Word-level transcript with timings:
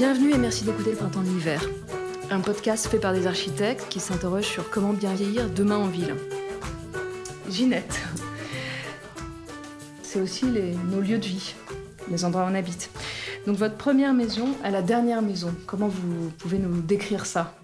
Bienvenue 0.00 0.32
et 0.32 0.38
merci 0.38 0.64
d'écouter 0.64 0.92
Le 0.92 0.96
Printemps 0.96 1.20
de 1.20 1.28
l'Hiver, 1.28 1.62
un 2.30 2.40
podcast 2.40 2.86
fait 2.86 2.98
par 2.98 3.12
des 3.12 3.26
architectes 3.26 3.86
qui 3.90 4.00
s'interrogent 4.00 4.48
sur 4.48 4.70
comment 4.70 4.94
bien 4.94 5.12
vieillir 5.12 5.50
demain 5.50 5.76
en 5.76 5.88
ville. 5.88 6.16
Ginette, 7.50 8.00
c'est 10.02 10.22
aussi 10.22 10.46
nos 10.46 11.02
lieux 11.02 11.18
de 11.18 11.26
vie, 11.26 11.54
les 12.10 12.24
endroits 12.24 12.44
où 12.44 12.50
on 12.50 12.54
habite. 12.54 12.90
Donc 13.46 13.58
votre 13.58 13.76
première 13.76 14.14
maison 14.14 14.56
à 14.64 14.70
la 14.70 14.80
dernière 14.80 15.20
maison, 15.20 15.54
comment 15.66 15.88
vous 15.88 16.30
pouvez 16.38 16.58
nous 16.58 16.80
décrire 16.80 17.26
ça? 17.26 17.54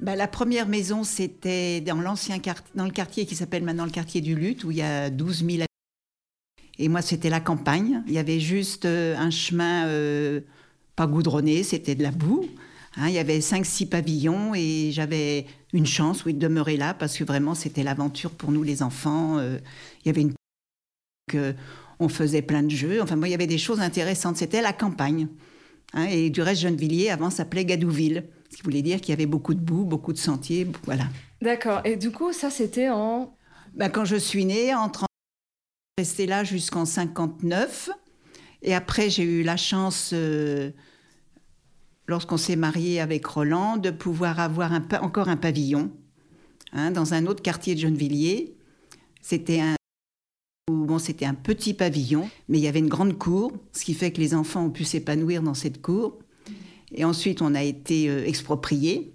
Bah, 0.00 0.16
la 0.16 0.26
première 0.26 0.66
maison, 0.66 1.04
c'était 1.04 1.82
dans 1.82 2.00
l'ancien 2.00 2.38
dans 2.74 2.86
le 2.86 2.92
quartier 2.92 3.26
qui 3.26 3.36
s'appelle 3.36 3.62
maintenant 3.62 3.84
le 3.84 3.90
quartier 3.90 4.22
du 4.22 4.34
Lutte, 4.34 4.64
où 4.64 4.70
il 4.70 4.78
y 4.78 4.82
a 4.82 5.10
12 5.10 5.36
000 5.40 5.48
habitants. 5.50 5.66
Et 6.78 6.88
moi, 6.88 7.02
c'était 7.02 7.28
la 7.28 7.40
campagne. 7.40 8.02
Il 8.06 8.14
y 8.14 8.18
avait 8.18 8.40
juste 8.40 8.86
euh, 8.86 9.14
un 9.18 9.30
chemin 9.30 9.86
euh, 9.86 10.40
pas 10.96 11.06
goudronné, 11.06 11.62
c'était 11.62 11.94
de 11.94 12.02
la 12.02 12.10
boue. 12.10 12.46
Hein. 12.96 13.08
il 13.08 13.14
y 13.14 13.18
avait 13.18 13.40
5-6 13.40 13.88
pavillons 13.88 14.54
et 14.54 14.90
j'avais 14.92 15.46
une 15.72 15.86
chance, 15.86 16.24
oui, 16.24 16.34
de 16.34 16.38
demeurer 16.38 16.76
là 16.76 16.94
parce 16.94 17.16
que 17.16 17.24
vraiment, 17.24 17.54
c'était 17.54 17.82
l'aventure 17.82 18.30
pour 18.30 18.52
nous, 18.52 18.62
les 18.62 18.82
enfants. 18.82 19.38
Euh. 19.38 19.58
il 20.04 20.08
y 20.08 20.10
avait 20.10 20.22
une. 20.22 20.32
Que 21.30 21.54
on 22.00 22.08
faisait 22.08 22.42
plein 22.42 22.62
de 22.62 22.70
jeux. 22.70 23.00
Enfin, 23.02 23.16
moi, 23.16 23.28
il 23.28 23.30
y 23.30 23.34
avait 23.34 23.46
des 23.46 23.58
choses 23.58 23.80
intéressantes. 23.80 24.36
C'était 24.36 24.62
la 24.62 24.72
campagne. 24.72 25.28
Hein. 25.92 26.06
et 26.06 26.30
du 26.30 26.42
reste, 26.42 26.62
Gennevilliers, 26.62 27.10
avant, 27.10 27.30
s'appelait 27.30 27.64
Gadouville. 27.64 28.24
Ce 28.50 28.56
qui 28.56 28.62
voulait 28.62 28.82
dire 28.82 29.00
qu'il 29.00 29.10
y 29.10 29.12
avait 29.12 29.26
beaucoup 29.26 29.54
de 29.54 29.60
boue, 29.60 29.84
beaucoup 29.84 30.12
de 30.12 30.18
sentiers. 30.18 30.66
Voilà. 30.84 31.04
D'accord. 31.40 31.80
Et 31.84 31.96
du 31.96 32.10
coup, 32.10 32.32
ça, 32.32 32.50
c'était 32.50 32.90
en. 32.90 33.36
Ben, 33.74 33.88
quand 33.88 34.04
je 34.04 34.16
suis 34.16 34.44
née, 34.44 34.74
en 34.74 34.88
30 34.88 35.08
resté 35.98 36.26
là 36.26 36.42
jusqu'en 36.42 36.84
59. 36.84 37.90
Et 38.64 38.74
après, 38.74 39.10
j'ai 39.10 39.22
eu 39.22 39.42
la 39.42 39.58
chance, 39.58 40.10
euh, 40.14 40.70
lorsqu'on 42.08 42.38
s'est 42.38 42.56
marié 42.56 42.98
avec 42.98 43.24
Roland, 43.26 43.76
de 43.76 43.90
pouvoir 43.90 44.40
avoir 44.40 44.72
encore 45.02 45.28
un 45.28 45.36
pavillon 45.36 45.92
hein, 46.72 46.90
dans 46.90 47.12
un 47.12 47.26
autre 47.26 47.42
quartier 47.42 47.74
de 47.74 47.80
Gennevilliers. 47.80 48.56
C'était 49.20 49.60
un, 49.60 49.74
bon, 50.72 50.98
c'était 50.98 51.26
un 51.26 51.34
petit 51.34 51.74
pavillon, 51.74 52.28
mais 52.48 52.58
il 52.58 52.64
y 52.64 52.68
avait 52.68 52.78
une 52.78 52.88
grande 52.88 53.18
cour, 53.18 53.52
ce 53.72 53.84
qui 53.84 53.92
fait 53.92 54.12
que 54.12 54.20
les 54.20 54.34
enfants 54.34 54.64
ont 54.64 54.70
pu 54.70 54.84
s'épanouir 54.84 55.42
dans 55.42 55.54
cette 55.54 55.82
cour. 55.82 56.18
Et 56.94 57.04
ensuite, 57.04 57.42
on 57.42 57.54
a 57.54 57.62
été 57.62 58.08
euh, 58.08 58.24
expropriés 58.24 59.12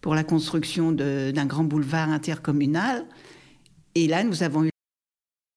pour 0.00 0.14
la 0.14 0.24
construction 0.24 0.92
d'un 0.92 1.46
grand 1.46 1.64
boulevard 1.64 2.08
intercommunal. 2.08 3.04
Et 3.94 4.06
là, 4.06 4.24
nous 4.24 4.42
avons 4.42 4.64
eu 4.64 4.70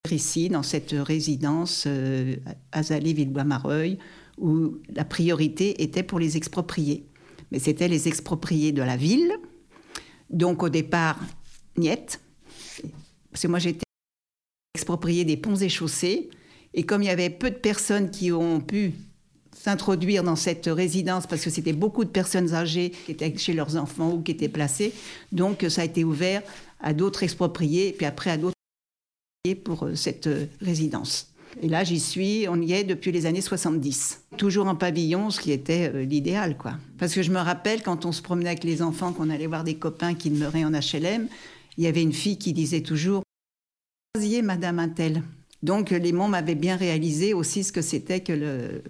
ici, 0.10 0.50
dans 0.50 0.64
cette 0.64 0.92
résidence 0.92 1.86
euh, 1.88 2.36
Azalée-Villebois-Mareuil, 2.72 3.98
où 4.38 4.78
la 4.94 5.06
priorité 5.06 5.84
était 5.84 6.04
pour 6.04 6.20
les 6.20 6.38
expropriés. 6.38 7.06
Mais 7.52 7.60
c'était 7.60 7.88
les 7.88 8.08
expropriés 8.08 8.72
de 8.72 8.82
la 8.82 8.98
ville. 8.98 9.32
Donc 10.30 10.64
au 10.64 10.70
départ, 10.70 11.20
niette. 11.78 12.22
Parce 13.32 13.44
que 13.44 13.48
moi 13.48 13.60
j'étais 13.60 13.84
expropriée 14.76 15.26
des 15.26 15.38
ponts 15.38 15.56
et 15.56 15.70
chaussées. 15.70 16.30
Et 16.74 16.84
comme 16.84 17.04
il 17.04 17.08
y 17.08 17.10
avait 17.10 17.30
peu 17.30 17.52
de 17.52 17.56
personnes 17.56 18.10
qui 18.10 18.32
ont 18.32 18.62
pu 18.62 18.94
s'introduire 19.54 20.24
dans 20.24 20.38
cette 20.38 20.66
résidence, 20.66 21.28
parce 21.28 21.44
que 21.44 21.50
c'était 21.50 21.74
beaucoup 21.74 22.06
de 22.06 22.10
personnes 22.10 22.54
âgées 22.54 22.92
qui 23.06 23.12
étaient 23.12 23.38
chez 23.38 23.54
leurs 23.54 23.76
enfants 23.76 24.14
ou 24.14 24.22
qui 24.22 24.32
étaient 24.32 24.50
placées, 24.50 24.94
donc 25.32 25.66
ça 25.70 25.82
a 25.82 25.86
été 25.86 26.04
ouvert 26.04 26.42
à 26.80 26.94
d'autres 26.94 27.24
expropriés, 27.24 27.94
puis 27.96 28.06
après 28.06 28.32
à 28.32 28.38
d'autres 28.38 28.56
pour 29.66 29.84
euh, 29.84 29.96
cette 29.96 30.28
euh, 30.28 30.46
résidence. 30.62 31.34
Et 31.62 31.68
là, 31.68 31.84
j'y 31.84 32.00
suis, 32.00 32.46
on 32.48 32.62
y 32.62 32.74
est 32.74 32.84
depuis 32.84 33.12
les 33.12 33.26
années 33.26 33.42
70. 33.42 34.22
Toujours 34.38 34.68
en 34.68 34.76
pavillon, 34.76 35.32
ce 35.32 35.42
qui 35.42 35.52
était 35.52 35.92
euh, 35.94 36.04
l'idéal, 36.04 36.56
quoi. 36.58 36.74
Parce 37.00 37.16
que 37.16 37.24
je 37.24 37.32
me 37.32 37.40
rappelle, 37.40 37.82
quand 37.82 38.06
on 38.06 38.12
se 38.12 38.22
promenait 38.22 38.50
avec 38.50 38.64
les 38.64 38.84
enfants, 38.84 39.14
qu'on 39.14 39.32
allait 39.32 39.48
voir 39.48 39.64
des 39.64 39.76
copains 39.76 40.14
qui 40.14 40.30
demeuraient 40.30 40.64
en 40.64 40.72
HLM, 40.72 41.28
il 41.78 41.84
y 41.84 41.88
avait 41.88 42.04
une 42.04 42.14
fille 42.14 42.38
qui 42.38 42.54
disait 42.54 42.82
toujours 42.82 43.24
«Voyez, 44.16 44.44
Madame 44.44 44.78
Intel». 44.78 45.24
Donc, 45.64 45.90
les 45.90 46.12
mômes 46.12 46.36
avaient 46.36 46.56
bien 46.56 46.76
réalisé 46.76 47.34
aussi 47.34 47.64
ce 47.64 47.72
que 47.72 47.82
c'était 47.82 48.22
que 48.22 48.34
le, 48.34 48.84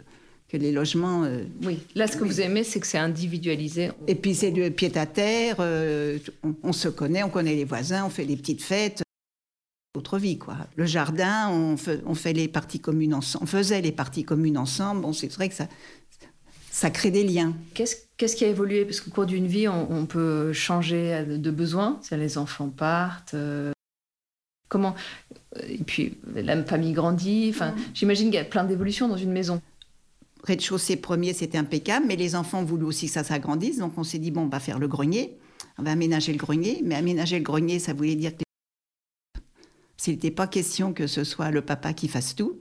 que 0.50 0.57
les 0.57 0.72
logements. 0.72 1.28
oui, 1.63 1.79
là, 1.95 2.07
ce 2.07 2.16
que 2.16 2.23
vous 2.23 2.39
aimez, 2.39 2.63
c'est 2.63 2.79
que 2.79 2.88
c'est 2.88 2.97
individualisé. 2.97 3.89
Et 4.07 4.16
puis, 4.16 4.35
c'est 4.35 4.51
du 4.51 4.69
pied 4.72 4.91
à 4.95 5.06
terre, 5.06 5.57
on, 5.59 6.56
on, 6.63 6.72
se 6.72 6.88
connaît, 6.88 7.23
on 7.23 7.29
connaît 7.29 7.56
les 7.56 7.66
voisins, 7.66 8.06
on 8.06 8.09
fait 8.09 8.25
des 8.25 8.38
petites 8.38 8.62
fêtes 8.62 9.03
vie, 10.17 10.38
quoi. 10.38 10.57
Le 10.75 10.85
jardin, 10.85 11.49
on, 11.49 11.77
fait 11.77 12.33
les 12.33 12.47
parties 12.47 12.79
communes 12.79 13.13
ensemble, 13.13 13.44
on 13.44 13.47
faisait 13.47 13.81
les 13.81 13.91
parties 13.91 14.23
communes 14.23 14.57
ensemble. 14.57 15.01
Bon, 15.01 15.13
c'est 15.13 15.31
vrai 15.33 15.49
que 15.49 15.55
ça, 15.55 15.67
ça 16.69 16.89
crée 16.89 17.11
des 17.11 17.23
liens. 17.23 17.53
Qu'est-ce 17.73 18.35
qui 18.35 18.45
a 18.45 18.47
évolué? 18.47 18.85
Parce 18.85 19.01
qu'au 19.01 19.11
cours 19.11 19.25
d'une 19.25 19.47
vie, 19.47 19.67
on, 19.67 20.05
peut 20.05 20.53
changer 20.53 21.25
de 21.27 21.51
besoin. 21.51 22.00
Les 22.11 22.38
enfants 22.38 22.69
partent. 22.69 23.33
Euh, 23.33 23.71
comment 24.69 24.95
Et 25.67 25.79
puis, 25.79 26.17
la 26.33 26.63
famille 26.63 26.94
grandit. 26.94 27.51
Enfin, 27.53 27.75
j'imagine 27.94 28.27
qu'il 28.27 28.35
y 28.35 28.39
a 28.39 28.45
plein 28.45 28.63
d'évolutions 28.63 29.07
dans 29.07 29.17
une 29.17 29.31
maison. 29.31 29.61
Rez-de-chaussée 30.44 30.95
premier, 30.95 31.33
c'était 31.33 31.57
impeccable, 31.57 32.05
mais 32.07 32.16
les 32.16 32.35
enfants 32.35 32.63
voulaient 32.63 32.83
aussi 32.83 33.07
que 33.07 33.11
ça 33.11 33.23
s'agrandisse. 33.23 33.77
Donc, 33.77 33.94
on 33.97 34.03
s'est 34.03 34.17
dit, 34.17 34.31
bon, 34.31 34.44
on 34.44 34.47
va 34.47 34.59
faire 34.59 34.79
le 34.79 34.88
grenier. 34.88 35.38
On 35.77 35.83
va 35.83 35.91
aménager 35.91 36.31
le 36.31 36.39
grenier. 36.39 36.81
Mais 36.83 36.95
aménager 36.95 37.38
le 37.38 37.44
grenier, 37.44 37.79
ça 37.79 37.94
voulait 37.94 38.16
dire 38.16 38.35
que 38.35 38.44
s'il 40.01 40.16
n'était 40.16 40.31
pas 40.31 40.47
question 40.47 40.94
que 40.94 41.06
ce 41.06 41.23
soit 41.23 41.51
le 41.51 41.62
papa 41.62 41.94
qui 41.94 42.07
fasse 42.07 42.35
tout. 42.35 42.59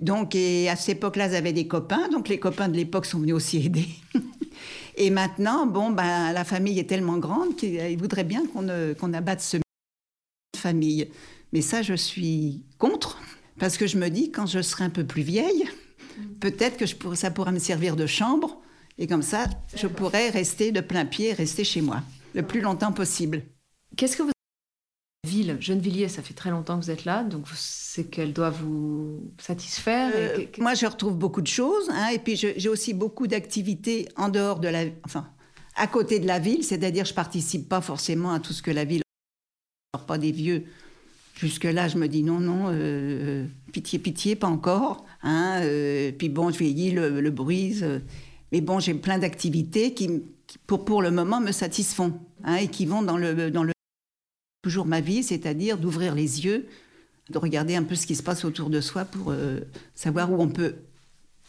Donc, 0.00 0.34
et 0.34 0.68
à 0.68 0.74
cette 0.74 0.96
époque-là, 0.96 1.30
j'avais 1.30 1.52
des 1.52 1.68
copains. 1.68 2.08
Donc, 2.08 2.28
les 2.28 2.40
copains 2.40 2.68
de 2.68 2.74
l'époque 2.74 3.06
sont 3.06 3.20
venus 3.20 3.36
aussi 3.36 3.58
aider. 3.58 3.86
et 4.96 5.10
maintenant, 5.10 5.68
bon, 5.68 5.92
ben, 5.92 6.32
la 6.32 6.42
famille 6.42 6.80
est 6.80 6.88
tellement 6.88 7.18
grande 7.18 7.54
qu'ils 7.54 7.96
voudraient 7.96 8.24
bien 8.24 8.42
qu'on 8.48 9.12
abatte 9.12 9.42
ce 9.42 9.58
famille. 10.56 11.08
Mais 11.52 11.60
ça, 11.60 11.82
je 11.82 11.94
suis 11.94 12.64
contre. 12.78 13.20
Parce 13.60 13.76
que 13.76 13.86
je 13.86 13.96
me 13.96 14.08
dis, 14.08 14.32
quand 14.32 14.46
je 14.46 14.60
serai 14.60 14.82
un 14.82 14.90
peu 14.90 15.04
plus 15.04 15.22
vieille, 15.22 15.70
peut-être 16.40 16.76
que 16.76 17.14
ça 17.14 17.30
pourra 17.30 17.52
me 17.52 17.60
servir 17.60 17.94
de 17.94 18.06
chambre. 18.06 18.60
Et 18.98 19.06
comme 19.06 19.22
ça, 19.22 19.44
je 19.76 19.86
pourrais 19.86 20.30
rester 20.30 20.72
de 20.72 20.80
plein 20.80 21.04
pied, 21.04 21.32
rester 21.32 21.62
chez 21.62 21.80
moi 21.80 22.02
le 22.34 22.42
plus 22.42 22.60
longtemps 22.60 22.92
possible. 22.92 23.42
Qu'est-ce 23.96 24.16
que 24.16 24.24
vous 24.24 24.32
ville, 25.24 25.56
Gennevilliers, 25.60 26.08
ça 26.08 26.22
fait 26.22 26.34
très 26.34 26.50
longtemps 26.50 26.78
que 26.78 26.84
vous 26.84 26.90
êtes 26.90 27.04
là, 27.04 27.22
donc 27.24 27.46
c'est 27.54 28.04
qu'elle 28.04 28.32
doit 28.32 28.50
vous 28.50 29.32
satisfaire. 29.38 30.12
Euh, 30.14 30.46
moi, 30.58 30.74
je 30.74 30.86
retrouve 30.86 31.16
beaucoup 31.16 31.42
de 31.42 31.46
choses, 31.46 31.88
hein, 31.90 32.08
et 32.12 32.18
puis 32.18 32.36
j'ai 32.36 32.68
aussi 32.68 32.94
beaucoup 32.94 33.26
d'activités 33.26 34.08
en 34.16 34.28
dehors 34.28 34.60
de 34.60 34.68
la, 34.68 34.84
enfin, 35.04 35.28
à 35.76 35.86
côté 35.86 36.20
de 36.20 36.26
la 36.26 36.38
ville, 36.38 36.64
c'est-à-dire 36.64 37.04
je 37.04 37.14
participe 37.14 37.68
pas 37.68 37.80
forcément 37.80 38.32
à 38.32 38.40
tout 38.40 38.52
ce 38.52 38.62
que 38.62 38.70
la 38.70 38.84
ville, 38.84 39.02
pas 40.06 40.18
des 40.18 40.32
vieux. 40.32 40.64
Jusque 41.36 41.64
là, 41.64 41.88
je 41.88 41.96
me 41.96 42.08
dis 42.08 42.22
non, 42.22 42.40
non, 42.40 42.66
euh, 42.68 43.46
pitié, 43.72 43.98
pitié, 43.98 44.36
pas 44.36 44.48
encore. 44.48 45.04
Hein, 45.22 45.60
euh, 45.62 46.12
puis 46.12 46.28
bon, 46.28 46.50
je 46.50 46.58
vieillis, 46.58 46.90
le, 46.90 47.20
le 47.20 47.30
bruit. 47.30 47.82
mais 48.52 48.60
bon, 48.60 48.78
j'ai 48.78 48.94
plein 48.94 49.18
d'activités 49.18 49.94
qui, 49.94 50.22
pour, 50.66 50.84
pour 50.84 51.02
le 51.02 51.10
moment, 51.10 51.40
me 51.40 51.52
satisfont 51.52 52.20
hein, 52.44 52.56
et 52.56 52.68
qui 52.68 52.84
vont 52.84 53.02
dans 53.02 53.16
le, 53.16 53.50
dans 53.50 53.62
le 53.62 53.72
toujours 54.62 54.86
ma 54.86 55.00
vie, 55.00 55.22
c'est-à-dire 55.22 55.78
d'ouvrir 55.78 56.14
les 56.14 56.44
yeux, 56.44 56.66
de 57.30 57.38
regarder 57.38 57.76
un 57.76 57.82
peu 57.82 57.94
ce 57.94 58.06
qui 58.06 58.16
se 58.16 58.22
passe 58.22 58.44
autour 58.44 58.70
de 58.70 58.80
soi 58.80 59.04
pour 59.04 59.30
euh, 59.30 59.60
savoir 59.94 60.32
où 60.32 60.40
on 60.40 60.48
peut 60.48 60.76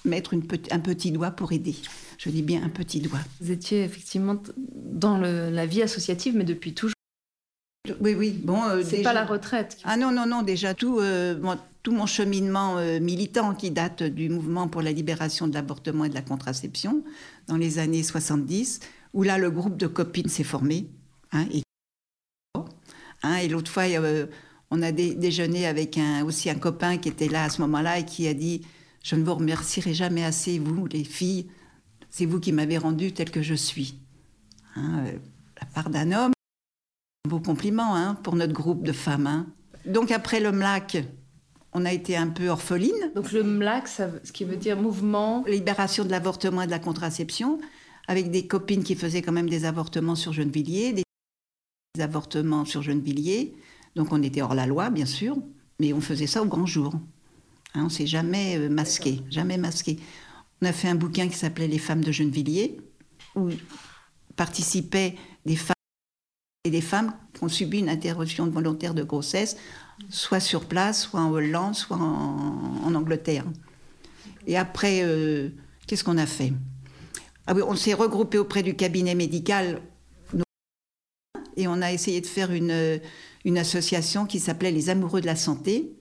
mettre 0.06 0.34
une 0.34 0.44
un 0.72 0.80
petit 0.80 1.12
doigt 1.12 1.32
pour 1.32 1.52
aider. 1.52 1.76
Je 2.18 2.30
dis 2.30 2.42
bien 2.42 2.64
un 2.64 2.70
petit 2.70 3.00
doigt. 3.00 3.20
Vous 3.40 3.52
étiez 3.52 3.84
effectivement 3.84 4.42
dans 4.58 5.18
la 5.18 5.66
vie 5.66 5.82
associative, 5.82 6.36
mais 6.36 6.44
depuis 6.44 6.74
toujours. 6.74 6.96
Oui, 8.00 8.14
oui. 8.14 8.40
Bon, 8.44 8.64
euh, 8.64 8.84
c'est 8.88 9.02
pas 9.02 9.14
la 9.14 9.26
retraite. 9.26 9.78
Ah 9.84 9.98
non, 9.98 10.12
non, 10.12 10.26
non. 10.28 10.44
Déjà 10.44 10.74
tout, 10.74 11.00
euh, 11.00 11.40
tout 11.84 11.92
mon 11.92 12.06
cheminement 12.06 12.78
militant 13.00 13.54
qui 13.56 13.72
date 13.72 14.04
du 14.04 14.30
mouvement 14.30 14.68
pour 14.68 14.82
la 14.82 14.92
libération 14.92 15.48
de 15.48 15.54
l'avortement 15.54 16.06
et 16.06 16.10
de 16.10 16.16
la 16.16 16.22
contraception 16.22 17.04
dans 17.48 17.58
les 17.58 17.80
années 17.80 18.04
70, 18.04 18.80
où 19.14 19.24
là 19.24 19.38
le 19.38 19.50
groupe 19.52 19.78
de 19.78 19.88
copines 19.88 20.30
s'est 20.30 20.44
formé. 20.44 20.88
Hein, 21.32 21.46
et 21.54 21.62
Hein, 23.24 23.38
et 23.38 23.48
l'autre 23.48 23.72
fois, 23.72 23.84
euh, 23.84 24.26
on 24.70 24.82
a 24.82 24.92
déjeuné 24.92 25.68
avec 25.68 25.98
un, 25.98 26.24
aussi 26.26 26.50
un 26.50 26.56
copain 26.56 26.98
qui 26.98 27.10
était 27.10 27.28
là 27.28 27.44
à 27.46 27.50
ce 27.50 27.62
moment-là 27.62 28.00
et 28.00 28.06
qui 28.06 28.28
a 28.28 28.34
dit 28.34 28.62
Je 29.04 29.16
ne 29.16 29.24
vous 29.24 29.36
remercierai 29.36 29.94
jamais 29.94 30.24
assez, 30.24 30.60
vous, 30.60 30.86
les 30.88 31.04
filles. 31.04 31.48
C'est 32.10 32.26
vous 32.26 32.40
qui 32.40 32.52
m'avez 32.52 32.78
rendu 32.78 33.14
tel 33.14 33.32
que 33.32 33.42
je 33.42 33.54
suis. 33.54 33.96
Hein, 34.76 35.04
euh, 35.06 35.12
la 35.60 35.68
part 35.68 35.90
d'un 35.90 36.12
homme. 36.12 36.32
Beau 37.28 37.40
compliment 37.40 37.96
hein, 37.96 38.16
pour 38.16 38.36
notre 38.36 38.54
groupe 38.54 38.84
de 38.84 38.92
femmes. 38.92 39.46
Donc 39.86 40.12
après 40.12 40.40
le 40.40 40.52
MLAC, 40.52 41.06
on 41.74 41.86
a 41.86 41.94
été 41.94 42.18
un 42.18 42.28
peu 42.28 42.50
orpheline. 42.50 43.12
Donc 43.16 43.32
le 43.32 43.44
MLAC, 43.44 43.88
ce 43.88 44.32
qui 44.32 44.44
veut 44.44 44.58
dire 44.58 44.78
mouvement 44.78 45.44
Libération 45.48 46.04
de 46.04 46.10
l'avortement 46.10 46.64
et 46.64 46.66
de 46.66 46.72
la 46.72 46.80
contraception, 46.80 47.60
avec 48.08 48.32
des 48.32 48.48
copines 48.48 48.84
qui 48.84 48.96
faisaient 48.96 49.22
quand 49.22 49.32
même 49.32 49.50
des 49.50 49.66
avortements 49.66 50.16
sur 50.16 50.34
Gennevilliers, 50.34 50.94
des 50.94 51.04
avortements 52.00 52.64
sur 52.64 52.82
Gennevilliers. 52.82 53.54
Donc 53.96 54.14
on 54.14 54.24
était 54.24 54.42
hors 54.42 54.56
la 54.56 54.66
loi, 54.66 54.90
bien 54.90 55.06
sûr, 55.06 55.38
mais 55.80 55.92
on 55.92 56.00
faisait 56.00 56.28
ça 56.28 56.42
au 56.42 56.46
grand 56.46 56.66
jour. 56.66 56.94
Hein, 57.74 57.84
on 57.86 57.90
s'est 57.90 58.08
jamais 58.08 58.58
euh, 58.58 58.70
masqué, 58.70 59.22
jamais 59.30 59.58
masqué. 59.58 60.00
On 60.62 60.66
a 60.68 60.72
fait 60.74 60.88
un 60.88 60.96
bouquin 60.96 61.28
qui 61.28 61.38
s'appelait 61.38 61.68
Les 61.68 61.80
femmes 61.80 62.04
de 62.04 62.12
Gennevilliers, 62.12 62.80
où 63.36 63.50
participaient 64.36 65.16
des 65.46 65.56
femmes 65.56 65.74
et 66.64 66.70
des 66.70 66.82
femmes 66.82 67.14
qui 67.34 67.44
ont 67.44 67.50
subi 67.50 67.80
une 67.80 67.90
interruption 67.90 68.48
volontaire 68.48 68.94
de 68.94 69.04
grossesse, 69.04 69.58
soit 70.10 70.40
sur 70.40 70.66
place, 70.66 71.04
soit 71.04 71.20
en 71.20 71.32
Hollande, 71.32 71.76
soit 71.76 71.98
en, 71.98 72.94
Angleterre. 72.94 73.46
Et 74.46 74.58
après, 74.58 75.02
euh, 75.04 75.50
qu'est-ce 75.88 76.04
qu'on 76.04 76.18
a 76.18 76.26
fait? 76.26 76.54
Ah 77.48 77.54
oui, 77.56 77.64
On 77.66 77.76
s'est 77.76 77.94
regroupé 77.94 78.38
auprès 78.38 78.64
du 78.64 78.76
cabinet 78.76 79.16
médical 79.16 79.82
et 81.58 81.68
on 81.68 81.82
a 81.82 81.92
essayé 81.92 82.22
de 82.22 82.28
faire 82.28 82.52
une, 82.52 83.00
une 83.46 83.58
association 83.58 84.26
qui 84.26 84.40
s'appelait 84.40 84.72
Les 84.72 84.90
Amoureux 84.90 85.22
de 85.22 85.26
la 85.26 85.36
Santé, 85.36 85.94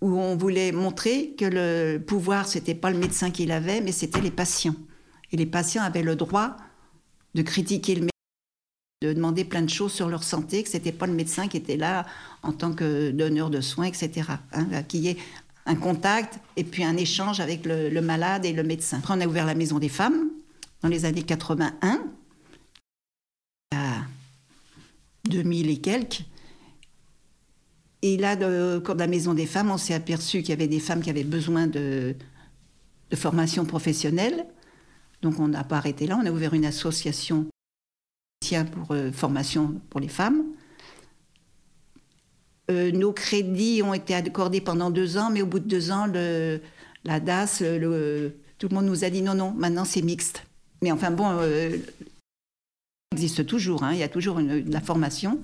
où 0.00 0.18
on 0.18 0.36
voulait 0.36 0.72
montrer 0.72 1.34
que 1.36 1.44
le 1.44 1.98
pouvoir, 1.98 2.46
c'était 2.46 2.74
pas 2.74 2.90
le 2.90 2.98
médecin 2.98 3.30
qui 3.30 3.46
l'avait, 3.46 3.80
mais 3.80 3.92
c'était 3.92 4.20
les 4.20 4.30
patients. 4.30 4.76
Et 5.32 5.36
les 5.36 5.46
patients 5.46 5.82
avaient 5.82 6.02
le 6.02 6.16
droit 6.16 6.56
de 7.34 7.42
critiquer 7.42 7.94
le 7.94 8.00
médecin, 8.02 8.12
de 9.02 9.12
demander 9.12 9.44
plein 9.44 9.62
de 9.62 9.70
choses 9.70 9.92
sur 9.92 10.08
leur 10.08 10.22
santé, 10.22 10.62
que 10.62 10.68
c'était 10.68 10.92
pas 10.92 11.06
le 11.06 11.12
médecin 11.12 11.48
qui 11.48 11.56
était 11.56 11.76
là 11.76 12.06
en 12.42 12.52
tant 12.52 12.72
que 12.72 13.10
donneur 13.10 13.50
de 13.50 13.60
soins, 13.60 13.86
etc. 13.86 14.28
Hein, 14.52 14.82
qu'il 14.84 15.00
y 15.00 15.08
ait 15.08 15.16
un 15.66 15.76
contact 15.76 16.40
et 16.56 16.64
puis 16.64 16.82
un 16.82 16.96
échange 16.96 17.40
avec 17.40 17.66
le, 17.66 18.00
malade 18.00 18.44
et 18.44 18.52
le 18.52 18.62
médecin. 18.62 18.98
Après, 18.98 19.14
on 19.14 19.20
a 19.20 19.26
ouvert 19.26 19.46
la 19.46 19.54
Maison 19.54 19.78
des 19.78 19.88
femmes 19.88 20.30
dans 20.82 20.88
les 20.88 21.04
années 21.04 21.22
81, 21.22 22.00
à 23.74 24.02
2000 25.28 25.70
et 25.70 25.78
quelques. 25.78 26.22
Et 28.02 28.16
là, 28.16 28.36
cours 28.80 28.94
de 28.94 29.00
la 29.00 29.06
Maison 29.06 29.34
des 29.34 29.46
femmes, 29.46 29.70
on 29.70 29.78
s'est 29.78 29.94
aperçu 29.94 30.40
qu'il 30.40 30.50
y 30.50 30.52
avait 30.52 30.68
des 30.68 30.78
femmes 30.78 31.02
qui 31.02 31.10
avaient 31.10 31.24
besoin 31.24 31.66
de, 31.66 32.14
formation 33.14 33.64
professionnelle. 33.64 34.46
Donc 35.22 35.40
on 35.40 35.48
n'a 35.48 35.64
pas 35.64 35.78
arrêté 35.78 36.06
là, 36.06 36.18
on 36.22 36.26
a 36.26 36.30
ouvert 36.30 36.54
une 36.54 36.64
association 36.64 37.46
pour 38.72 38.92
euh, 38.92 39.10
formation 39.10 39.80
pour 39.90 40.00
les 40.00 40.08
femmes. 40.08 40.44
Euh, 42.70 42.92
nos 42.92 43.12
crédits 43.12 43.82
ont 43.82 43.94
été 43.94 44.14
accordés 44.14 44.60
pendant 44.60 44.90
deux 44.90 45.16
ans, 45.18 45.30
mais 45.30 45.42
au 45.42 45.46
bout 45.46 45.58
de 45.58 45.68
deux 45.68 45.90
ans, 45.90 46.06
le, 46.06 46.60
la 47.04 47.18
DAS, 47.18 47.60
le, 47.60 48.36
tout 48.58 48.68
le 48.68 48.74
monde 48.74 48.86
nous 48.86 49.04
a 49.04 49.10
dit 49.10 49.22
non, 49.22 49.34
non, 49.34 49.52
maintenant 49.52 49.84
c'est 49.84 50.02
mixte. 50.02 50.44
Mais 50.82 50.92
enfin 50.92 51.10
bon, 51.10 51.38
euh, 51.40 51.76
existe 53.18 53.46
toujours, 53.46 53.82
hein, 53.82 53.92
il 53.92 53.98
y 53.98 54.04
a 54.04 54.08
toujours 54.08 54.36
de 54.36 54.62
la 54.70 54.80
formation. 54.80 55.40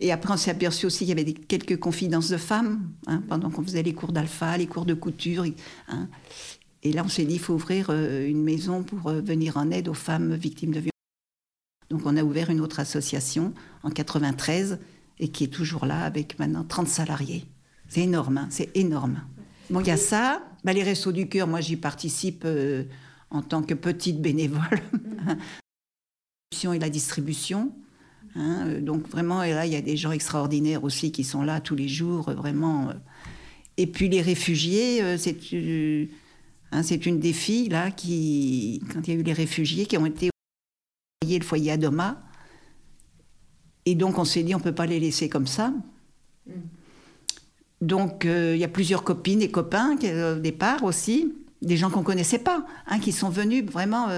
Et 0.00 0.12
après, 0.12 0.32
on 0.32 0.36
s'est 0.36 0.52
aperçu 0.52 0.86
aussi 0.86 0.98
qu'il 0.98 1.08
y 1.08 1.12
avait 1.20 1.32
quelques 1.32 1.78
confidences 1.78 2.28
de 2.28 2.36
femmes, 2.36 2.92
hein, 3.08 3.22
pendant 3.28 3.50
qu'on 3.50 3.64
faisait 3.64 3.82
les 3.82 3.92
cours 3.92 4.12
d'alpha, 4.12 4.56
les 4.56 4.68
cours 4.68 4.86
de 4.86 4.94
couture. 4.94 5.44
Hein. 5.88 6.08
Et 6.84 6.92
là, 6.92 7.02
on 7.04 7.08
s'est 7.08 7.24
dit, 7.24 7.34
il 7.34 7.40
faut 7.40 7.54
ouvrir 7.54 7.88
euh, 7.90 8.28
une 8.28 8.44
maison 8.44 8.84
pour 8.84 9.08
euh, 9.08 9.20
venir 9.20 9.56
en 9.56 9.72
aide 9.72 9.88
aux 9.88 9.94
femmes 9.94 10.34
victimes 10.34 10.70
de 10.70 10.78
violences. 10.78 10.92
Donc, 11.90 12.02
on 12.04 12.16
a 12.16 12.22
ouvert 12.22 12.50
une 12.50 12.60
autre 12.60 12.78
association 12.78 13.52
en 13.82 13.90
93 13.90 14.78
et 15.18 15.28
qui 15.28 15.42
est 15.42 15.48
toujours 15.48 15.86
là 15.86 16.04
avec 16.04 16.38
maintenant 16.38 16.62
30 16.62 16.86
salariés. 16.86 17.44
C'est 17.88 18.02
énorme, 18.02 18.38
hein, 18.38 18.46
c'est 18.50 18.70
énorme. 18.76 19.22
Bon, 19.70 19.80
il 19.80 19.88
y 19.88 19.90
a 19.90 19.96
ça. 19.96 20.44
Bah, 20.62 20.72
les 20.72 20.84
Restos 20.84 21.10
du 21.10 21.28
Cœur, 21.28 21.48
moi, 21.48 21.60
j'y 21.60 21.76
participe 21.76 22.44
euh, 22.44 22.84
en 23.30 23.42
tant 23.42 23.62
que 23.62 23.74
petite 23.74 24.22
bénévole. 24.22 24.80
et 26.50 26.78
la 26.78 26.90
distribution. 26.90 27.72
Hein, 28.34 28.66
euh, 28.66 28.80
donc 28.80 29.08
vraiment, 29.08 29.42
et 29.42 29.52
là, 29.52 29.66
il 29.66 29.72
y 29.72 29.76
a 29.76 29.80
des 29.80 29.96
gens 29.96 30.12
extraordinaires 30.12 30.84
aussi 30.84 31.12
qui 31.12 31.24
sont 31.24 31.42
là 31.42 31.60
tous 31.60 31.76
les 31.76 31.88
jours, 31.88 32.28
euh, 32.28 32.34
vraiment. 32.34 32.90
Euh. 32.90 32.94
Et 33.76 33.86
puis 33.86 34.08
les 34.08 34.22
réfugiés, 34.22 35.16
c'est 35.18 35.36
hein, 36.72 36.82
c'est 36.82 37.06
une 37.06 37.20
des 37.20 37.32
filles 37.32 37.68
là 37.68 37.92
qui, 37.92 38.82
quand 38.92 39.06
il 39.06 39.14
y 39.14 39.16
a 39.16 39.20
eu 39.20 39.22
les 39.22 39.32
réfugiés 39.32 39.86
qui 39.86 39.96
ont 39.96 40.06
été 40.06 40.30
le 41.24 41.44
foyer 41.44 41.70
à 41.70 41.76
Doma, 41.76 42.20
et 43.86 43.94
donc 43.94 44.18
on 44.18 44.24
s'est 44.24 44.42
dit 44.42 44.52
on 44.56 44.60
peut 44.60 44.74
pas 44.74 44.86
les 44.86 44.98
laisser 44.98 45.28
comme 45.28 45.46
ça. 45.46 45.72
Donc 47.80 48.24
il 48.24 48.56
y 48.56 48.64
a 48.64 48.68
plusieurs 48.68 49.04
copines 49.04 49.42
et 49.42 49.50
copains 49.52 49.94
au 49.94 50.40
départ 50.40 50.82
aussi, 50.82 51.32
des 51.62 51.76
gens 51.76 51.88
qu'on 51.88 52.02
connaissait 52.02 52.40
pas, 52.40 52.66
hein, 52.88 52.98
qui 52.98 53.12
sont 53.12 53.30
venus 53.30 53.64
vraiment 53.64 54.08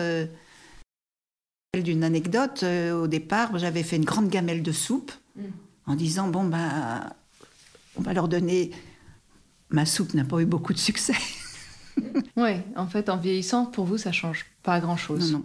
d'une 1.78 2.02
anecdote, 2.02 2.62
euh, 2.64 3.02
au 3.02 3.06
départ, 3.06 3.56
j'avais 3.58 3.82
fait 3.82 3.96
une 3.96 4.04
grande 4.04 4.28
gamelle 4.28 4.62
de 4.62 4.72
soupe 4.72 5.12
mm. 5.36 5.42
en 5.86 5.94
disant 5.94 6.28
bon 6.28 6.44
ben, 6.44 7.10
on 7.96 8.02
va 8.02 8.12
leur 8.12 8.28
donner. 8.28 8.72
Ma 9.70 9.86
soupe 9.86 10.14
n'a 10.14 10.24
pas 10.24 10.40
eu 10.40 10.46
beaucoup 10.46 10.72
de 10.72 10.78
succès. 10.78 11.14
oui, 12.36 12.54
en 12.74 12.88
fait, 12.88 13.08
en 13.08 13.16
vieillissant, 13.16 13.66
pour 13.66 13.84
vous, 13.84 13.98
ça 13.98 14.10
change 14.10 14.46
pas 14.64 14.80
grand-chose. 14.80 15.32
Non, 15.32 15.38
non. 15.38 15.44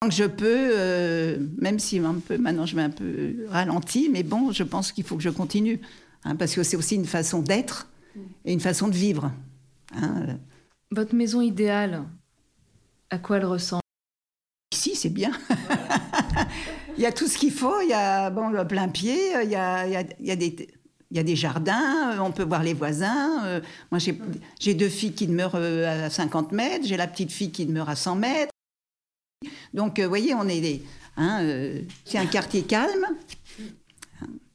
Donc 0.00 0.12
je 0.12 0.24
peux, 0.24 0.46
euh, 0.46 1.36
même 1.58 1.78
si 1.78 1.98
un 1.98 2.14
peu, 2.14 2.38
maintenant 2.38 2.64
je 2.64 2.76
vais 2.76 2.82
un 2.82 2.90
peu 2.90 3.46
ralenti, 3.48 4.08
mais 4.10 4.22
bon, 4.22 4.52
je 4.52 4.62
pense 4.62 4.92
qu'il 4.92 5.04
faut 5.04 5.16
que 5.16 5.22
je 5.22 5.28
continue, 5.28 5.80
hein, 6.24 6.36
parce 6.36 6.54
que 6.54 6.62
c'est 6.62 6.76
aussi 6.76 6.94
une 6.94 7.04
façon 7.04 7.42
d'être 7.42 7.88
et 8.44 8.52
une 8.52 8.60
façon 8.60 8.88
de 8.88 8.94
vivre. 8.94 9.32
Hein. 9.94 10.38
Votre 10.92 11.16
maison 11.16 11.40
idéale, 11.40 12.04
à 13.10 13.18
quoi 13.18 13.38
elle 13.38 13.44
ressemble? 13.44 13.82
C'est 14.98 15.08
bien. 15.08 15.32
il 16.96 17.02
y 17.02 17.06
a 17.06 17.12
tout 17.12 17.26
ce 17.26 17.38
qu'il 17.38 17.52
faut. 17.52 17.80
Il 17.82 17.88
y 17.88 17.94
a 17.94 18.30
bon, 18.30 18.48
le 18.48 18.66
plein 18.66 18.88
pied. 18.88 19.18
Il 19.42 19.50
y 19.50 19.56
a, 19.56 19.86
il 19.86 20.26
y 20.26 20.30
a, 20.30 20.36
des 20.36 20.68
il 21.10 21.16
y 21.16 21.20
a 21.20 21.22
des 21.22 21.36
jardins, 21.36 22.20
on 22.20 22.32
peut 22.32 22.44
voir 22.44 22.62
les 22.62 22.74
voisins. 22.74 23.46
Euh, 23.46 23.60
moi, 23.90 23.98
j'ai 24.60 24.74
deux 24.74 24.88
filles 24.88 25.14
qui 25.14 25.26
demeurent 25.26 25.54
euh, 25.54 26.06
à 26.06 26.10
50 26.10 26.52
mètres, 26.52 26.86
j'ai 26.86 26.96
la 26.96 27.06
petite 27.06 27.32
fille 27.32 27.50
qui 27.50 27.64
demeure 27.64 27.88
à 27.88 27.96
100 27.96 28.16
mètres. 28.16 28.52
Donc, 29.72 29.98
euh, 29.98 30.02
vous 30.02 30.08
voyez, 30.08 30.34
on 30.34 30.46
est. 30.48 30.82
Hein, 31.16 31.42
c'est 32.04 32.18
un 32.18 32.26
quartier 32.26 32.62
calme. 32.62 33.06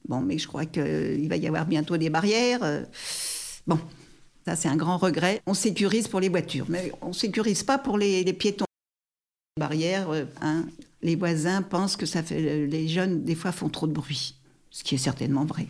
Bon, 0.08 0.22
mais 0.22 0.38
je 0.38 0.48
crois 0.48 0.66
qu'il 0.66 1.28
va 1.28 1.38
y 1.38 1.48
avoir 1.48 1.66
bientôt 1.66 1.98
des 1.98 2.10
barrières. 2.10 2.86
Bon, 3.68 3.80
ça, 4.46 4.56
c'est 4.56 4.70
un 4.70 4.76
grand 4.76 4.98
regret. 4.98 5.42
On 5.46 5.54
sécurise 5.54 6.08
pour 6.08 6.20
les 6.20 6.30
voitures, 6.30 6.66
mais 6.70 6.92
on 7.02 7.10
ne 7.10 7.14
sécurise 7.14 7.64
pas 7.64 7.78
pour 7.78 7.98
les 7.98 8.32
piétons 8.34 8.66
barrières, 9.60 10.10
euh, 10.10 10.26
hein, 10.42 10.66
les 11.02 11.16
voisins 11.16 11.62
pensent 11.62 11.96
que 11.96 12.06
ça 12.06 12.24
fait, 12.24 12.66
les 12.66 12.88
jeunes, 12.88 13.24
des 13.24 13.36
fois, 13.36 13.52
font 13.52 13.70
trop 13.70 13.88
de 13.88 13.94
bruit, 13.94 14.36
ce 14.72 14.84
qui 14.84 14.96
est 14.96 15.00
certainement 15.00 15.46
vrai. 15.46 15.68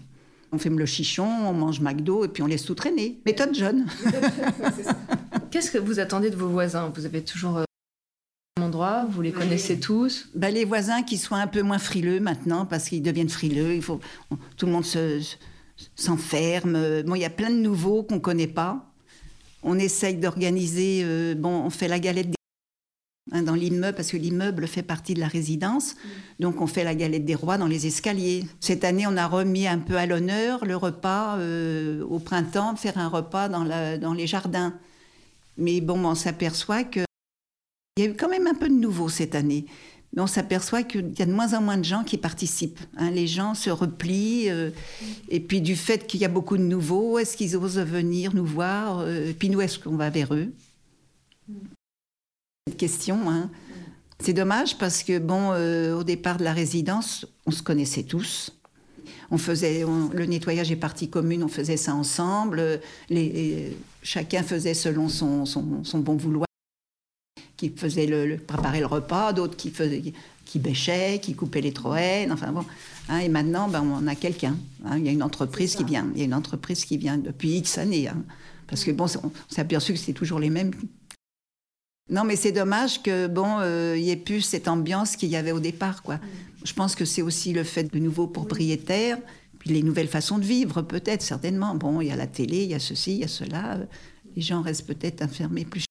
On 0.51 0.57
fume 0.57 0.79
le 0.79 0.85
chichon, 0.85 1.25
on 1.25 1.53
mange 1.53 1.81
McDo 1.81 2.25
et 2.25 2.27
puis 2.27 2.43
on 2.43 2.45
laisse 2.45 2.63
tout 2.63 2.75
traîner. 2.75 3.19
Méthode 3.25 3.55
jeune. 3.55 3.87
Qu'est-ce 5.51 5.71
que 5.71 5.79
vous 5.79 5.99
attendez 5.99 6.29
de 6.29 6.35
vos 6.35 6.47
voisins? 6.47 6.91
Vous 6.95 7.05
avez 7.05 7.23
toujours 7.23 7.57
euh, 7.57 7.63
un 8.57 8.63
endroit, 8.63 9.05
vous 9.09 9.21
les 9.21 9.31
connaissez 9.31 9.79
tous? 9.79 10.29
Ben, 10.35 10.53
Les 10.53 10.63
voisins 10.63 11.01
qui 11.03 11.17
soient 11.17 11.39
un 11.39 11.47
peu 11.47 11.63
moins 11.63 11.79
frileux 11.79 12.19
maintenant, 12.19 12.65
parce 12.65 12.87
qu'ils 12.87 13.01
deviennent 13.01 13.29
frileux, 13.29 13.73
il 13.75 13.81
faut, 13.81 13.99
tout 14.55 14.67
le 14.67 14.71
monde 14.71 14.85
s'enferme. 15.95 17.01
bon, 17.03 17.15
il 17.15 17.21
y 17.21 17.25
a 17.25 17.31
plein 17.31 17.49
de 17.49 17.57
nouveaux 17.57 18.03
qu'on 18.03 18.15
ne 18.15 18.19
connaît 18.19 18.47
pas. 18.47 18.93
On 19.63 19.79
essaye 19.79 20.17
d'organiser, 20.17 21.01
euh, 21.03 21.35
bon, 21.35 21.63
on 21.63 21.69
fait 21.69 21.87
la 21.87 21.99
galette 21.99 22.29
des 22.29 22.35
Hein, 23.35 23.41
dans 23.41 23.55
l'immeuble, 23.55 23.95
parce 23.95 24.11
que 24.11 24.17
l'immeuble 24.17 24.67
fait 24.67 24.83
partie 24.83 25.15
de 25.15 25.19
la 25.19 25.27
résidence. 25.27 25.95
Donc 26.39 26.61
on 26.61 26.67
fait 26.67 26.83
la 26.83 26.93
galette 26.93 27.25
des 27.25 27.33
rois 27.33 27.57
dans 27.57 27.65
les 27.65 27.87
escaliers. 27.87 28.45
Cette 28.59 28.83
année, 28.83 29.07
on 29.07 29.17
a 29.17 29.25
remis 29.25 29.65
un 29.65 29.79
peu 29.79 29.97
à 29.97 30.05
l'honneur 30.05 30.63
le 30.65 30.75
repas 30.75 31.37
euh, 31.39 32.03
au 32.03 32.19
printemps, 32.19 32.75
faire 32.75 32.99
un 32.99 33.07
repas 33.07 33.49
dans, 33.49 34.13
les 34.13 34.27
jardins. 34.27 34.75
Mais 35.57 35.81
bon, 35.81 36.05
on 36.05 36.13
s'aperçoit 36.13 36.83
qu'il 36.83 37.05
y 37.97 38.03
a 38.03 38.05
eu 38.05 38.13
quand 38.13 38.29
même 38.29 38.45
un 38.45 38.53
peu 38.53 38.69
de 38.69 38.75
nouveau 38.75 39.09
cette 39.09 39.33
année. 39.33 39.65
Mais 40.15 40.21
on 40.21 40.27
s'aperçoit 40.27 40.83
qu'il 40.83 41.17
y 41.17 41.23
a 41.23 41.25
de 41.25 41.33
moins 41.33 41.55
en 41.55 41.61
moins 41.63 41.77
de 41.77 41.85
gens 41.85 42.03
qui 42.03 42.19
participent. 42.19 42.81
Hein. 42.97 43.09
Les 43.09 43.25
gens 43.25 43.55
se 43.55 43.71
replient. 43.71 44.51
Euh, 44.51 44.69
et 45.29 45.39
puis 45.39 45.59
du 45.59 45.75
fait 45.75 46.05
qu'il 46.05 46.19
y 46.19 46.25
a 46.25 46.29
beaucoup 46.29 46.57
de 46.57 46.63
nouveaux, 46.63 47.17
est-ce 47.17 47.35
qu'ils 47.35 47.57
osent 47.57 47.79
venir 47.79 48.35
nous 48.35 48.45
voir 48.45 48.99
euh, 48.99 49.33
puis 49.33 49.49
nous, 49.49 49.59
est-ce 49.59 49.79
qu'on 49.79 49.95
va 49.95 50.11
vers 50.11 50.35
eux? 50.35 50.53
Cette 52.67 52.77
question. 52.77 53.29
Hein. 53.29 53.49
C'est 54.19 54.33
dommage 54.33 54.77
parce 54.77 55.03
que, 55.03 55.19
bon, 55.19 55.51
euh, 55.51 55.95
au 55.95 56.03
départ 56.03 56.37
de 56.37 56.43
la 56.43 56.53
résidence, 56.53 57.25
on 57.45 57.51
se 57.51 57.61
connaissait 57.61 58.03
tous. 58.03 58.51
On 59.31 59.37
faisait 59.37 59.83
le 60.13 60.25
nettoyage 60.25 60.71
et 60.71 60.75
partie 60.75 61.09
commune, 61.09 61.43
on 61.43 61.47
faisait 61.47 61.77
ça 61.77 61.93
ensemble. 61.93 62.79
Les, 63.09 63.75
chacun 64.01 64.43
faisait 64.43 64.75
selon 64.75 65.09
son, 65.09 65.45
son, 65.45 65.99
bon 65.99 66.15
vouloir. 66.15 66.45
Qui 67.57 67.69
faisait 67.69 68.05
le, 68.05 68.37
préparer 68.37 68.79
le 68.79 68.85
repas, 68.85 69.33
d'autres 69.33 69.57
qui, 69.57 69.73
qui 70.45 70.59
bêchaient, 70.59 71.19
qui 71.21 71.33
coupaient 71.33 71.61
les 71.61 71.73
troènes. 71.73 72.31
Enfin 72.31 72.51
bon. 72.51 72.63
Hein, 73.09 73.19
et 73.19 73.29
maintenant, 73.29 73.67
ben, 73.67 73.81
on 73.81 74.07
a 74.07 74.15
quelqu'un. 74.15 74.55
Hein. 74.85 74.97
il 74.97 75.05
y 75.05 75.09
a 75.09 75.11
une 75.11 75.23
entreprise 75.23 75.75
qui 75.75 75.83
vient. 75.83 76.07
Il 76.13 76.19
y 76.19 76.21
a 76.21 76.25
une 76.25 76.33
entreprise 76.33 76.85
qui 76.85 76.97
vient 76.97 77.17
depuis 77.17 77.57
X 77.57 77.77
années. 77.77 78.09
parce 78.67 78.83
que 78.85 78.91
bon, 78.91 79.05
on 79.23 79.31
s'est 79.49 79.61
aperçu 79.61 79.93
que 79.93 79.99
c'est 79.99 80.13
toujours 80.13 80.39
les 80.39 80.49
mêmes 80.49 80.71
non, 82.09 82.25
mais 82.25 82.35
c'est 82.35 82.51
dommage 82.51 83.01
que 83.01 83.27
bon, 83.27 83.59
euh, 83.59 83.95
il 83.97 84.03
y 84.03 84.11
ait 84.11 84.17
plus 84.17 84.41
cette 84.41 84.67
ambiance 84.67 85.15
qu'il 85.15 85.29
y 85.29 85.35
avait 85.35 85.53
au 85.53 85.59
départ, 85.59 86.03
quoi. 86.03 86.15
Mm. 86.15 86.21
Je 86.65 86.73
pense 86.73 86.95
que 86.95 87.05
c'est 87.05 87.21
aussi 87.21 87.53
le 87.53 87.63
fait 87.63 87.93
de 87.93 87.99
nouveaux 87.99 88.27
propriétaires, 88.27 89.17
puis 89.59 89.69
les 89.69 89.83
nouvelles 89.83 90.07
façons 90.07 90.37
de 90.37 90.43
vivre, 90.43 90.81
peut-être, 90.81 91.21
certainement. 91.21 91.75
Bon, 91.75 92.01
il 92.01 92.07
y 92.07 92.11
a 92.11 92.15
la 92.15 92.27
télé, 92.27 92.63
il 92.63 92.69
y 92.69 92.73
a 92.73 92.79
ceci, 92.79 93.13
il 93.13 93.19
y 93.19 93.23
a 93.23 93.29
cela. 93.29 93.79
Les 94.35 94.41
gens 94.41 94.61
restent 94.61 94.87
peut-être 94.87 95.21
enfermés 95.21 95.63
plus 95.63 95.85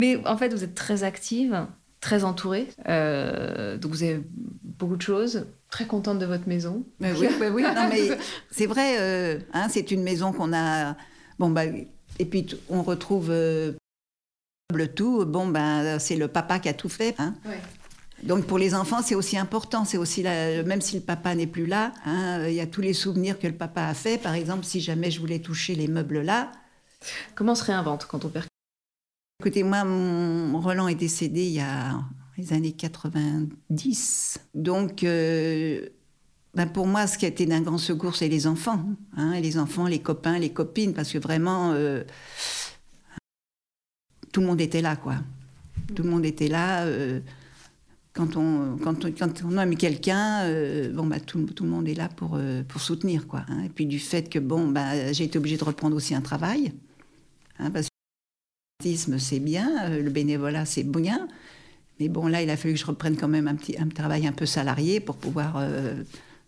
Mais 0.00 0.24
en 0.26 0.36
fait, 0.36 0.54
vous 0.54 0.62
êtes 0.62 0.74
très 0.74 1.02
active, 1.02 1.66
très 2.00 2.22
entourée. 2.22 2.68
Euh, 2.88 3.78
donc 3.78 3.92
vous 3.92 4.02
avez 4.04 4.22
beaucoup 4.62 4.96
de 4.96 5.02
choses. 5.02 5.46
Très 5.70 5.86
contente 5.86 6.20
de 6.20 6.26
votre 6.26 6.48
maison. 6.48 6.84
Mais 7.00 7.12
oui, 7.12 7.26
mais 7.40 7.48
oui. 7.48 7.62
Non, 7.62 7.88
mais 7.88 8.16
c'est 8.52 8.66
vrai. 8.66 9.00
euh, 9.00 9.40
hein, 9.52 9.68
c'est 9.68 9.90
une 9.90 10.02
maison 10.02 10.32
qu'on 10.32 10.52
a. 10.52 10.96
Bon 11.38 11.50
bah 11.50 11.64
et 12.18 12.24
puis 12.24 12.46
on 12.70 12.82
retrouve 12.82 13.30
le 14.74 14.88
tout. 14.88 15.24
Bon 15.24 15.46
ben 15.46 15.98
c'est 15.98 16.16
le 16.16 16.28
papa 16.28 16.58
qui 16.58 16.68
a 16.68 16.74
tout 16.74 16.88
fait. 16.88 17.14
Hein. 17.18 17.34
Donc 18.22 18.46
pour 18.46 18.58
les 18.58 18.74
enfants, 18.74 19.02
c'est 19.02 19.14
aussi 19.14 19.36
important. 19.38 19.84
C'est 19.84 19.98
aussi 19.98 20.22
la- 20.22 20.62
même 20.64 20.80
si 20.80 20.96
le 20.96 21.02
papa 21.02 21.34
n'est 21.34 21.46
plus 21.46 21.66
là, 21.66 21.92
hein, 22.04 22.46
il 22.48 22.54
y 22.54 22.60
a 22.60 22.66
tous 22.66 22.80
les 22.80 22.92
souvenirs 22.94 23.38
que 23.38 23.46
le 23.46 23.54
papa 23.54 23.82
a 23.84 23.94
fait. 23.94 24.18
Par 24.18 24.34
exemple, 24.34 24.64
si 24.64 24.80
jamais 24.80 25.10
je 25.10 25.20
voulais 25.20 25.38
toucher 25.38 25.74
les 25.74 25.88
meubles 25.88 26.20
là, 26.22 26.50
Comment 27.36 27.52
on 27.52 27.54
se 27.54 27.62
réinvente 27.62 28.06
quand 28.06 28.24
on 28.24 28.28
perd? 28.30 28.46
Écoutez, 29.38 29.62
moi, 29.62 29.84
mon 29.84 30.58
Roland 30.60 30.88
est 30.88 30.94
décédé 30.96 31.42
il 31.44 31.52
y 31.52 31.60
a 31.60 32.00
les 32.38 32.52
années 32.54 32.72
90. 32.72 34.40
Donc, 34.54 35.04
euh, 35.04 35.86
ben 36.54 36.66
pour 36.66 36.86
moi, 36.86 37.06
ce 37.06 37.18
qui 37.18 37.26
a 37.26 37.28
été 37.28 37.44
d'un 37.46 37.60
grand 37.60 37.76
secours, 37.78 38.16
c'est 38.16 38.28
les 38.28 38.46
enfants. 38.46 38.82
hein, 39.16 39.38
les 39.38 39.58
enfants, 39.58 39.86
les 39.86 40.00
copains, 40.00 40.38
les 40.38 40.50
copines, 40.50 40.94
parce 40.94 41.12
que 41.12 41.18
vraiment, 41.18 41.72
euh, 41.74 42.02
tout 44.36 44.42
le 44.42 44.48
monde 44.48 44.60
était 44.60 44.82
là, 44.82 44.96
quoi. 44.96 45.14
Tout 45.94 46.02
le 46.02 46.10
monde 46.10 46.26
était 46.26 46.48
là. 46.48 46.84
euh, 46.84 47.20
quand, 48.12 48.36
on, 48.36 48.76
quand, 48.76 49.06
on, 49.46 49.56
aime 49.56 49.76
quelqu'un, 49.76 50.42
euh, 50.42 50.92
bon, 50.92 51.06
bah, 51.06 51.20
tout, 51.20 51.38
le 51.38 51.66
monde 51.66 51.88
est 51.88 51.94
là 51.94 52.10
pour, 52.10 52.32
euh, 52.34 52.62
soutenir, 52.76 53.26
quoi. 53.26 53.46
hein. 53.48 53.62
Et 53.64 53.70
puis 53.70 53.86
du 53.86 53.98
fait 53.98 54.28
que, 54.28 54.38
bon, 54.38 54.68
bah, 54.68 55.10
j'ai 55.14 55.24
été 55.24 55.38
obligée 55.38 55.56
de 55.56 55.64
reprendre 55.64 55.96
aussi 55.96 56.14
un 56.14 56.20
travail, 56.20 56.74
hein, 57.58 57.70
parce 57.70 57.86
que 58.84 58.88
le 59.08 60.10
bénévolat, 60.10 60.66
c'est 60.66 60.84
bien. 60.84 61.28
Mais 61.98 62.10
bon, 62.10 62.26
là, 62.26 62.42
il 62.42 62.50
a 62.50 62.58
fallu 62.58 62.74
que 62.74 62.80
je 62.80 62.84
reprenne 62.84 63.16
quand 63.16 63.28
même 63.28 63.48
un, 63.48 63.54
petit, 63.54 63.78
un 63.78 63.88
travail 63.88 64.26
un 64.26 64.32
peu 64.32 64.44
salarié 64.44 65.00
pour 65.00 65.16
pouvoir 65.16 65.66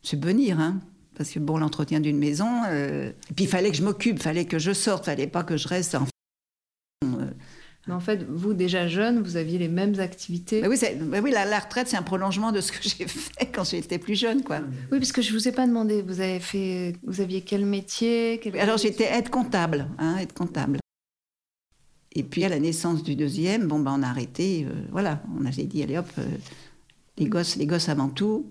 subvenir. 0.02 0.60
Hein. 0.60 0.78
Parce 1.16 1.30
que, 1.30 1.38
bon, 1.38 1.56
l'entretien 1.56 2.00
d'une 2.00 2.18
maison. 2.18 2.66
Et 2.66 3.14
puis, 3.34 3.46
il 3.46 3.48
fallait 3.48 3.70
que 3.70 3.78
je 3.78 3.82
m'occupe, 3.82 4.16
il 4.18 4.22
fallait 4.22 4.44
que 4.44 4.58
je 4.58 4.74
sorte, 4.74 5.04
il 5.04 5.06
fallait 5.06 5.26
pas 5.26 5.42
que 5.42 5.56
je 5.56 5.68
reste 5.68 5.94
en. 5.94 6.06
Mais 7.88 7.94
en 7.94 8.00
fait, 8.00 8.22
vous, 8.28 8.52
déjà 8.54 8.86
jeune, 8.86 9.22
vous 9.22 9.36
aviez 9.36 9.58
les 9.58 9.68
mêmes 9.68 9.98
activités. 9.98 10.60
bah 10.60 10.68
oui, 10.70 10.76
bah 11.00 11.18
oui 11.22 11.30
la, 11.30 11.44
la 11.46 11.58
retraite, 11.58 11.88
c'est 11.88 11.96
un 11.96 12.02
prolongement 12.02 12.52
de 12.52 12.60
ce 12.60 12.70
que 12.70 12.78
j'ai 12.82 13.08
fait 13.08 13.46
quand 13.46 13.64
j'étais 13.64 13.98
plus 13.98 14.14
jeune, 14.14 14.42
quoi. 14.44 14.60
Oui, 14.92 14.98
parce 14.98 15.10
que 15.10 15.22
je 15.22 15.32
vous 15.32 15.48
ai 15.48 15.52
pas 15.52 15.66
demandé. 15.66 16.02
Vous 16.02 16.20
avez 16.20 16.38
fait, 16.38 16.94
vous 17.02 17.20
aviez 17.22 17.40
quel 17.40 17.64
métier 17.64 18.38
quel- 18.42 18.58
Alors, 18.58 18.76
j'étais 18.76 19.04
aide 19.10 19.30
comptable, 19.30 19.88
hein, 19.98 20.18
aide 20.18 20.32
comptable. 20.34 20.78
Et 22.14 22.22
puis, 22.22 22.44
à 22.44 22.48
la 22.48 22.58
naissance 22.58 23.02
du 23.02 23.14
deuxième, 23.16 23.66
bon, 23.68 23.78
ben, 23.80 23.94
on 23.98 24.02
a 24.02 24.08
arrêté. 24.08 24.66
euh, 24.68 24.72
voilà, 24.90 25.22
on 25.40 25.44
avait 25.46 25.64
dit, 25.64 25.82
allez 25.82 25.98
hop, 25.98 26.08
euh, 26.18 26.26
les, 27.16 27.26
gosses, 27.26 27.56
les 27.56 27.66
gosses 27.66 27.88
avant 27.88 28.08
tout. 28.08 28.50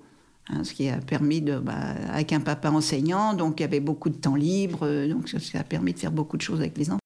hein, 0.49 0.63
ce 0.63 0.73
qui 0.73 0.89
a 0.89 0.97
permis 0.97 1.41
de. 1.41 1.59
bah, 1.59 1.73
avec 2.11 2.33
un 2.33 2.39
papa 2.39 2.69
enseignant, 2.71 3.33
donc 3.33 3.59
il 3.59 3.63
y 3.63 3.65
avait 3.65 3.79
beaucoup 3.81 4.09
de 4.09 4.15
temps 4.17 4.35
libre. 4.35 4.79
euh, 4.83 5.07
donc, 5.07 5.27
ça 5.29 5.59
a 5.59 5.63
permis 5.63 5.93
de 5.93 5.99
faire 5.99 6.11
beaucoup 6.11 6.37
de 6.37 6.41
choses 6.41 6.59
avec 6.59 6.77
les 6.77 6.89
enfants. 6.89 6.99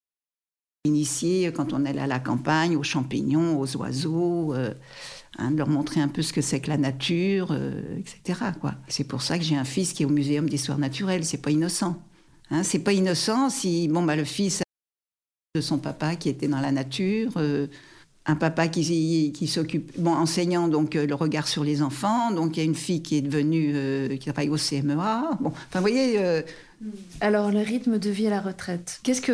Initier 0.83 1.47
euh, 1.47 1.51
quand 1.51 1.73
on 1.73 1.85
allait 1.85 2.01
à 2.01 2.07
la 2.07 2.19
campagne, 2.19 2.75
aux 2.75 2.81
champignons, 2.81 3.59
aux 3.59 3.77
oiseaux. 3.77 4.53
euh, 4.55 4.73
hein, 5.38 5.51
de 5.51 5.57
leur 5.57 5.69
montrer 5.69 6.01
un 6.01 6.07
peu 6.07 6.23
ce 6.23 6.33
que 6.33 6.41
c'est 6.41 6.59
que 6.59 6.69
la 6.69 6.77
nature, 6.77 7.50
euh, 7.51 8.00
etc. 8.00 8.39
C'est 8.88 9.03
pour 9.03 9.21
ça 9.21 9.38
que 9.38 9.43
j'ai 9.43 9.55
un 9.55 9.63
fils 9.63 9.93
qui 9.93 10.01
est 10.01 10.05
au 10.07 10.09
Muséum 10.09 10.50
d'histoire 10.50 10.79
naturelle. 10.79 11.23
C'est 11.23 11.38
pas 11.38 11.51
innocent. 11.51 12.01
Hein, 12.50 12.63
c'est 12.63 12.79
pas 12.79 12.93
innocent 12.93 13.51
si 13.51 13.88
bon 13.89 14.01
bah 14.01 14.15
le 14.15 14.23
fils 14.23 14.63
de 15.53 15.61
son 15.61 15.77
papa 15.77 16.15
qui 16.15 16.29
était 16.29 16.47
dans 16.47 16.59
la 16.59 16.71
nature, 16.71 17.33
un 18.25 18.35
papa 18.35 18.67
qui, 18.67 19.47
s'occupe, 19.47 20.00
bon 20.00 20.13
enseignant 20.13 20.67
donc 20.67 20.95
le 20.95 21.13
regard 21.13 21.47
sur 21.47 21.63
les 21.63 21.81
enfants, 21.81 22.31
donc 22.31 22.57
il 22.57 22.59
y 22.59 22.63
a 22.63 22.65
une 22.65 22.75
fille 22.75 23.03
qui 23.03 23.17
est 23.17 23.21
devenue 23.21 24.17
qui 24.17 24.31
travaille 24.31 24.50
au 24.50 24.57
CMEA. 24.57 25.38
Bon, 25.39 25.50
enfin 25.50 25.79
voyez, 25.79 26.19
Alors, 27.19 27.51
le 27.51 27.59
rythme 27.59 28.00
de 28.00 28.09
vie 28.09 28.27
à 28.27 28.31
la 28.31 28.41
retraite. 28.41 29.00
Qu'est-ce 29.03 29.21
que, 29.21 29.31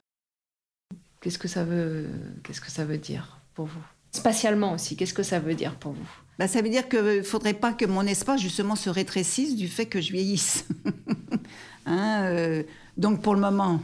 qu'est-ce 1.22 1.38
que 1.40 1.48
ça 1.48 1.64
veut, 1.64 2.06
qu'est-ce 2.44 2.62
que 2.62 2.72
ça 2.72 2.86
veut 2.86 2.98
dire 2.98 3.40
pour 3.54 3.66
vous? 3.66 3.82
Spatialement 4.12 4.74
aussi, 4.74 4.96
qu'est-ce 4.96 5.14
que 5.14 5.24
ça 5.24 5.40
veut 5.40 5.54
dire 5.56 5.76
pour 5.76 5.92
vous? 5.94 6.08
Bah, 6.40 6.48
ça 6.48 6.62
veut 6.62 6.70
dire 6.70 6.88
qu'il 6.88 7.02
ne 7.02 7.22
faudrait 7.24 7.54
pas 7.54 7.74
que 7.74 7.86
mon 7.86 8.04
espace 8.06 8.42
justement 8.42 8.76
se 8.76 8.90
rétrécisse 8.90 9.56
du 9.56 9.68
fait 9.68 9.86
que 9.88 10.02
je 10.02 10.12
vieillisse. 10.12 10.66
Hein, 11.90 12.24
euh, 12.26 12.64
donc 12.98 13.22
pour 13.22 13.34
le 13.34 13.40
moment, 13.40 13.80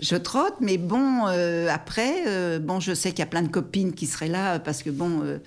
je 0.00 0.16
trotte, 0.16 0.56
mais 0.60 0.76
bon, 0.78 1.26
euh, 1.28 1.68
après, 1.70 2.24
euh, 2.28 2.58
bon, 2.58 2.78
je 2.78 2.92
sais 2.92 3.10
qu'il 3.10 3.20
y 3.20 3.22
a 3.22 3.26
plein 3.26 3.42
de 3.42 3.48
copines 3.48 3.92
qui 3.94 4.06
seraient 4.06 4.28
là, 4.28 4.58
parce 4.58 4.82
que 4.82 4.90
bon, 4.90 5.22
euh, 5.22 5.38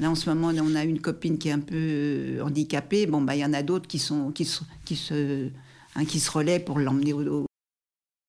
là 0.00 0.10
en 0.10 0.14
ce 0.16 0.28
moment, 0.28 0.48
on 0.52 0.74
a 0.74 0.82
une 0.84 1.00
copine 1.00 1.38
qui 1.38 1.48
est 1.48 1.52
un 1.52 1.60
peu 1.60 1.76
euh, 1.76 2.42
handicapée. 2.42 3.06
Bon, 3.06 3.22
bah, 3.22 3.36
il 3.36 3.38
y 3.40 3.44
en 3.44 3.52
a 3.54 3.62
d'autres 3.62 3.86
qui, 3.86 3.98
sont, 4.00 4.32
qui, 4.32 4.44
se, 4.44 4.62
qui, 4.84 4.96
se, 4.96 5.48
hein, 5.94 6.04
qui 6.04 6.18
se 6.20 6.30
relaient 6.30 6.58
pour 6.58 6.78
l'emmener 6.80 7.12
au, 7.12 7.22
au- 7.26 7.46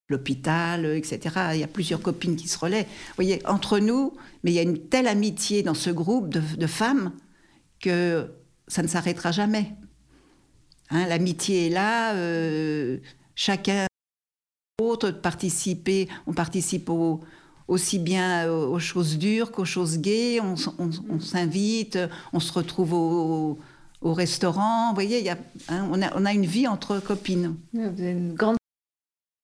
l'hôpital, 0.09 0.85
euh, 0.85 0.97
etc. 0.97 1.35
Il 1.53 1.59
y 1.59 1.63
a 1.63 1.67
plusieurs 1.67 2.01
copines 2.01 2.35
qui 2.35 2.47
se 2.47 2.57
relaient. 2.57 2.83
Vous 2.83 3.15
voyez, 3.15 3.45
entre 3.45 3.79
nous, 3.79 4.13
mais 4.43 4.51
il 4.51 4.53
y 4.53 4.59
a 4.59 4.63
une 4.63 4.79
telle 4.79 5.07
amitié 5.07 5.63
dans 5.63 5.73
ce 5.73 5.89
groupe 5.89 6.29
de, 6.29 6.67
femmes 6.67 7.11
que 7.81 8.27
ça 8.67 8.83
ne 8.83 8.87
s'arrêtera 8.87 9.31
jamais. 9.31 9.73
Hein, 10.89 11.07
L'amitié 11.07 11.67
est 11.67 11.69
là, 11.69 12.13
euh, 12.15 12.97
chacun 13.35 13.87
autre 14.81 15.11
participer, 15.11 16.07
on 16.27 16.33
participe 16.33 16.89
au- 16.89 17.21
aussi 17.67 17.97
bien 17.97 18.51
aux, 18.51 18.77
choses 18.77 19.17
dures 19.17 19.51
qu'aux 19.51 19.65
choses 19.65 19.97
gaies, 19.97 20.39
on, 20.39 21.19
s'invite, 21.19 21.97
on 22.33 22.39
se 22.39 22.53
retrouve 22.53 22.93
au, 22.93 23.57
au 24.01 24.13
restaurant, 24.13 24.89
vous 24.89 24.95
voyez, 24.95 25.23
y 25.23 25.29
a, 25.29 25.37
hein, 25.69 25.87
on, 25.91 26.01
a, 26.01 26.15
on 26.15 26.25
a 26.25 26.33
une 26.33 26.45
vie 26.45 26.67
entre 26.67 26.99
copines. 26.99 27.55
Vous 27.73 27.81
avez 27.81 28.11
une 28.11 28.33
grande. 28.33 28.57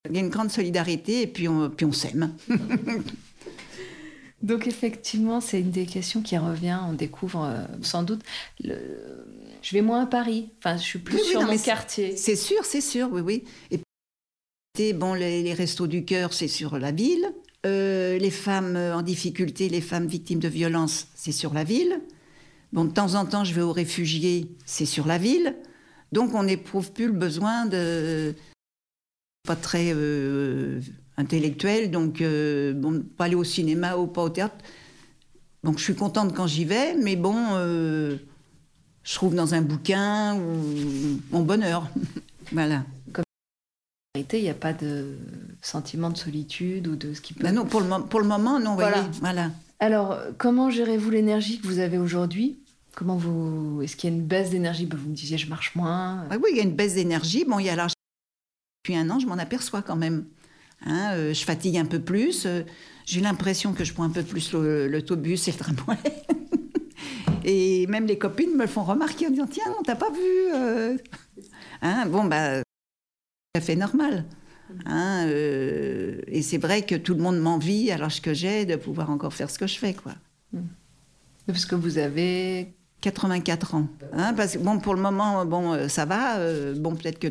Il 0.10 0.16
y 0.16 0.18
a 0.18 0.22
une 0.22 0.30
grande 0.30 0.50
solidarité 0.52 1.22
et 1.22 1.28
puis 1.28 1.48
on, 1.48 1.70
puis 1.70 1.86
on 1.86 1.92
s'aime. 1.92 2.34
Donc 4.42 4.66
effectivement, 4.66 5.40
c'est 5.40 5.60
une 5.62 5.70
des 5.70 5.86
questions 5.86 6.22
qui 6.24 6.36
revient. 6.38 6.80
On 6.90 6.94
découvre 6.94 7.44
euh, 7.44 7.64
sans 7.84 8.02
doute. 8.02 8.22
le- 8.64 9.24
Je 9.62 9.74
vais 9.76 9.84
moins 9.84 10.02
à 10.04 10.06
Paris. 10.08 10.50
Enfin, 10.58 10.78
je 10.78 10.82
suis 10.84 11.00
plus 11.00 11.16
Oui, 11.16 11.22
oui, 11.24 11.30
sur 11.30 11.42
non, 11.42 11.48
mon 11.52 11.58
quartier. 11.60 12.18
C'est 12.18 12.36
sûr, 12.36 12.66
c'est 12.66 12.82
sûr, 12.82 13.10
oui, 13.12 13.22
oui. 13.22 13.44
Et 13.70 13.80
puis, 14.74 14.94
bon, 14.94 15.14
les, 15.14 15.44
les 15.44 15.54
restos 15.54 15.86
du 15.86 16.04
cœur, 16.06 16.34
c'est 16.34 16.48
sur 16.48 16.80
la 16.80 16.92
ville. 16.92 17.32
Euh, 17.68 18.18
les 18.18 18.32
femmes 18.32 18.76
en 18.76 19.04
difficulté, 19.04 19.70
les 19.70 19.82
femmes 19.82 20.08
victimes 20.08 20.40
de 20.40 20.48
violences, 20.48 21.08
c'est 21.14 21.32
sur 21.32 21.54
la 21.54 21.64
ville. 21.64 22.02
Bon, 22.74 22.86
de 22.86 22.92
temps 22.92 23.14
en 23.14 23.26
temps, 23.28 23.44
je 23.44 23.54
vais 23.54 23.62
aux 23.62 23.74
réfugiés, 23.74 24.50
c'est 24.66 24.88
sur 24.88 25.06
la 25.06 25.20
ville. 25.20 25.56
Donc, 26.12 26.34
on 26.34 26.42
n'éprouve 26.44 26.92
plus 26.92 27.06
le 27.06 27.14
besoin 27.14 27.68
de. 27.68 28.34
Pas 29.44 29.56
très 29.56 29.92
euh, 29.94 30.80
intellectuel, 31.18 31.92
donc, 31.92 32.22
euh, 32.22 32.74
bon, 32.74 33.04
pas 33.18 33.26
aller 33.26 33.36
au 33.36 33.44
cinéma 33.44 33.98
ou 33.98 34.08
pas 34.08 34.22
au 34.24 34.30
théâtre. 34.30 34.56
Donc, 35.64 35.78
je 35.78 35.84
suis 35.84 35.96
contente 35.96 36.34
quand 36.36 36.48
j'y 36.48 36.66
vais, 36.66 36.96
mais 36.96 37.16
bon. 37.16 37.36
euh, 37.54 38.18
je 39.04 39.16
trouve 39.16 39.34
dans 39.34 39.56
un 39.56 39.62
bouquin 39.62 40.36
ou 40.36 41.20
mon 41.32 41.42
bonheur. 41.42 41.88
voilà. 42.52 42.84
Réalité, 44.14 44.40
il 44.40 44.44
n'y 44.44 44.50
a 44.50 44.54
pas 44.54 44.74
de 44.74 45.18
sentiment 45.62 46.10
de 46.10 46.18
solitude 46.18 46.88
ou 46.88 46.96
de 46.96 47.14
ce 47.14 47.22
qui 47.22 47.34
peut. 47.34 47.44
Ben 47.44 47.56
non, 47.56 47.66
pour 47.66 47.80
le, 47.82 47.88
mo- 47.88 48.02
pour 48.04 48.20
le 48.20 48.28
moment, 48.28 48.60
non, 48.60 48.76
Voilà. 48.76 48.98
voyez, 48.98 49.10
voilà. 49.22 49.52
Alors, 49.80 50.20
comment 50.38 50.70
gérez-vous 50.70 51.10
l'énergie 51.10 51.60
que 51.60 51.66
vous 51.68 51.80
avez 51.80 51.98
aujourd'hui? 51.98 52.60
Comment 52.94 53.16
vous 53.16 53.82
Est-ce 53.82 53.96
qu'il 53.96 54.10
y 54.10 54.14
a 54.14 54.16
une 54.18 54.24
baisse 54.26 54.50
d'énergie? 54.52 54.86
Ben, 54.86 54.98
Vous 55.00 55.10
me 55.10 55.16
disiez, 55.16 55.38
je 55.38 55.48
marche 55.48 55.74
moins. 55.76 56.26
Ah 56.30 56.36
oui, 56.44 56.50
il 56.52 56.58
y 56.58 56.60
a 56.60 56.64
une 56.64 56.76
baisse 56.76 56.96
d'énergie. 56.96 57.46
Bon, 57.46 57.58
il 57.58 57.66
y 57.66 57.70
a 57.70 57.76
l'argent. 57.76 57.96
Depuis 58.84 58.96
un 58.96 59.12
an, 59.12 59.20
je 59.20 59.28
m'en 59.28 59.36
aperçois 59.38 59.84
quand 59.84 59.96
même. 59.96 60.26
Hein, 60.88 61.12
euh, 61.14 61.34
je 61.36 61.44
fatigue 61.46 61.78
un 61.78 61.86
peu 61.86 62.00
plus. 62.00 62.48
euh, 62.48 62.64
J'ai 63.06 63.22
l'impression 63.22 63.74
que 63.74 63.84
je 63.84 63.94
prends 63.94 64.06
un 64.06 64.10
peu 64.10 64.24
plus 64.24 64.54
l'autobus 64.54 65.48
et 65.48 65.52
le 65.52 65.58
tramway. 65.58 65.98
et 67.44 67.86
même 67.86 68.08
les 68.08 68.18
copines 68.18 68.56
me 68.56 68.64
le 68.64 68.68
font 68.68 68.84
remarquer 68.84 69.28
en 69.28 69.30
disant 69.30 69.46
Tiens, 69.48 69.72
on 69.80 69.84
t'a 69.84 69.96
pas 69.96 70.10
vu. 70.10 70.56
euh. 70.56 70.98
Hein, 71.84 72.08
bon, 72.08 72.24
bah, 72.26 72.58
tout 72.62 73.60
à 73.60 73.62
fait 73.62 73.76
normal. 73.76 74.26
Hein, 74.88 75.28
euh, 75.28 76.20
et 76.28 76.42
c'est 76.42 76.58
vrai 76.58 76.82
que 76.84 76.96
tout 76.96 77.14
le 77.14 77.22
monde 77.22 77.40
m'envie 77.40 77.92
à 77.92 78.00
l'âge 78.00 78.20
que 78.20 78.34
j'ai 78.34 78.66
de 78.66 78.78
pouvoir 78.78 79.12
encore 79.12 79.34
faire 79.34 79.52
ce 79.52 79.60
que 79.60 79.68
je 79.68 79.78
fais, 79.78 79.94
quoi. 79.94 80.14
Parce 81.46 81.66
que 81.66 81.76
vous 81.76 82.00
avez. 82.00 82.74
84 83.02 83.76
ans. 83.76 83.88
Hein, 84.14 84.34
parce 84.36 84.54
que 84.54 84.60
bon, 84.60 84.80
pour 84.80 84.94
le 84.96 85.02
moment, 85.02 85.44
bon, 85.46 85.88
ça 85.90 86.06
va. 86.06 86.40
bon, 86.76 86.96
peut-être 86.96 87.20
que 87.20 87.28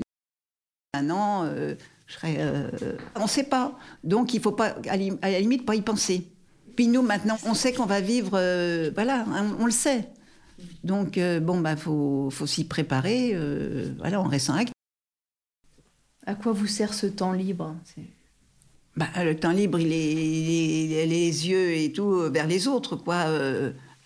un 0.94 1.10
an, 1.10 1.44
euh, 1.44 1.74
je 2.06 2.14
serai. 2.14 2.36
euh, 2.38 2.68
on 3.14 3.22
ne 3.24 3.28
sait 3.28 3.44
pas. 3.44 3.78
Donc, 4.04 4.34
il 4.34 4.40
faut 4.40 4.52
pas, 4.52 4.76
à 4.88 4.96
la 4.96 5.40
limite, 5.40 5.64
pas 5.64 5.74
y 5.76 5.82
penser. 5.82 6.26
Puis 6.76 6.88
nous, 6.88 7.02
maintenant, 7.02 7.38
on 7.46 7.54
sait 7.54 7.72
qu'on 7.72 7.86
va 7.86 8.00
vivre. 8.00 8.32
euh, 8.34 8.90
voilà, 8.94 9.24
hein, 9.32 9.54
on 9.58 9.66
le 9.66 9.70
sait. 9.72 10.08
Donc, 10.84 11.18
bon, 11.42 11.60
bah, 11.60 11.76
faut, 11.76 12.28
faut 12.30 12.46
s'y 12.46 12.64
préparer. 12.64 13.36
voilà, 13.98 14.20
en 14.20 14.24
restant 14.24 14.54
actif. 14.54 14.74
À 16.26 16.34
quoi 16.34 16.52
vous 16.52 16.66
sert 16.66 16.92
ce 16.94 17.06
temps 17.06 17.32
libre? 17.32 17.74
Bah, 18.96 19.06
le 19.24 19.34
temps 19.36 19.52
libre, 19.52 19.78
il 19.78 19.92
est, 19.92 20.12
il 20.12 20.92
est- 20.92 21.06
les 21.06 21.48
yeux 21.48 21.72
et 21.76 21.92
tout 21.92 22.30
vers 22.30 22.46
les 22.46 22.66
autres, 22.68 22.96
quoi. 22.96 23.26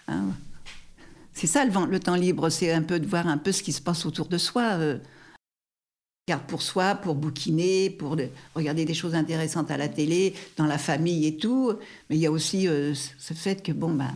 hein. 0.08 0.26
C'est 1.32 1.48
ça 1.48 1.64
le, 1.64 1.72
le 1.90 1.98
temps 1.98 2.14
libre, 2.14 2.48
c'est 2.50 2.70
un 2.72 2.82
peu 2.82 3.00
de 3.00 3.06
voir 3.06 3.26
un 3.26 3.38
peu 3.38 3.50
ce 3.50 3.62
qui 3.64 3.72
se 3.72 3.80
passe 3.82 4.06
autour 4.06 4.28
de 4.28 4.38
soi. 4.38 4.78
Regarde 6.26 6.46
pour 6.46 6.62
soi, 6.62 6.94
pour 6.94 7.14
bouquiner, 7.16 7.90
pour 7.90 8.16
de- 8.16 8.30
regarder 8.54 8.86
des 8.86 8.94
choses 8.94 9.14
intéressantes 9.14 9.70
à 9.70 9.76
la 9.76 9.88
télé, 9.88 10.32
dans 10.56 10.64
la 10.64 10.78
famille 10.78 11.26
et 11.26 11.36
tout. 11.36 11.74
Mais 12.08 12.16
il 12.16 12.22
y 12.22 12.24
a 12.24 12.30
aussi 12.30 12.66
euh, 12.66 12.94
ce 12.94 13.34
fait 13.34 13.62
que, 13.62 13.72
bon, 13.72 13.92
ben, 13.92 14.10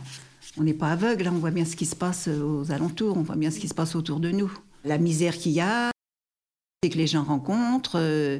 on 0.57 0.63
n'est 0.63 0.73
pas 0.73 0.91
aveugle, 0.91 1.27
hein, 1.27 1.33
on 1.35 1.37
voit 1.37 1.51
bien 1.51 1.65
ce 1.65 1.75
qui 1.75 1.85
se 1.85 1.95
passe 1.95 2.27
euh, 2.27 2.41
aux 2.41 2.71
alentours, 2.71 3.15
on 3.15 3.21
voit 3.21 3.35
bien 3.35 3.51
ce 3.51 3.59
qui 3.59 3.67
se 3.67 3.75
passe 3.75 3.93
autour 3.95 4.19
de 4.19 4.31
nous. 4.31 4.51
La 4.85 4.97
misère 4.97 5.37
qu'il 5.37 5.51
y 5.51 5.61
a, 5.61 5.91
et 6.81 6.89
que 6.89 6.97
les 6.97 7.05
gens 7.05 7.23
rencontrent. 7.23 7.99
euh, 7.99 8.39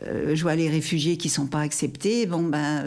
je 0.00 0.40
vois 0.40 0.56
les 0.56 0.70
réfugiés 0.70 1.18
qui 1.18 1.28
sont 1.28 1.48
pas 1.48 1.60
acceptés. 1.60 2.24
Bon, 2.24 2.44
ben, 2.44 2.82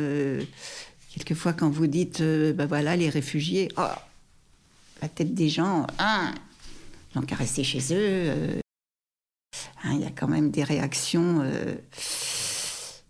quelquefois, 1.14 1.54
quand 1.54 1.70
vous 1.70 1.86
dites, 1.88 2.22
ben 2.22 2.66
voilà, 2.66 2.96
les 2.96 3.10
réfugiés, 3.10 3.70
oh, 3.78 3.84
la 5.04 5.08
tête 5.08 5.36
des 5.36 5.50
gens, 5.50 5.86
hein, 6.00 6.34
qu'à 7.28 7.36
rester 7.36 7.64
chez 7.64 7.94
eux. 7.94 8.60
Hein, 9.84 9.92
Il 9.94 10.02
y 10.02 10.06
a 10.06 10.12
quand 10.12 10.28
même 10.28 10.52
des 10.52 10.64
réactions 10.64 11.42
euh, 11.42 11.76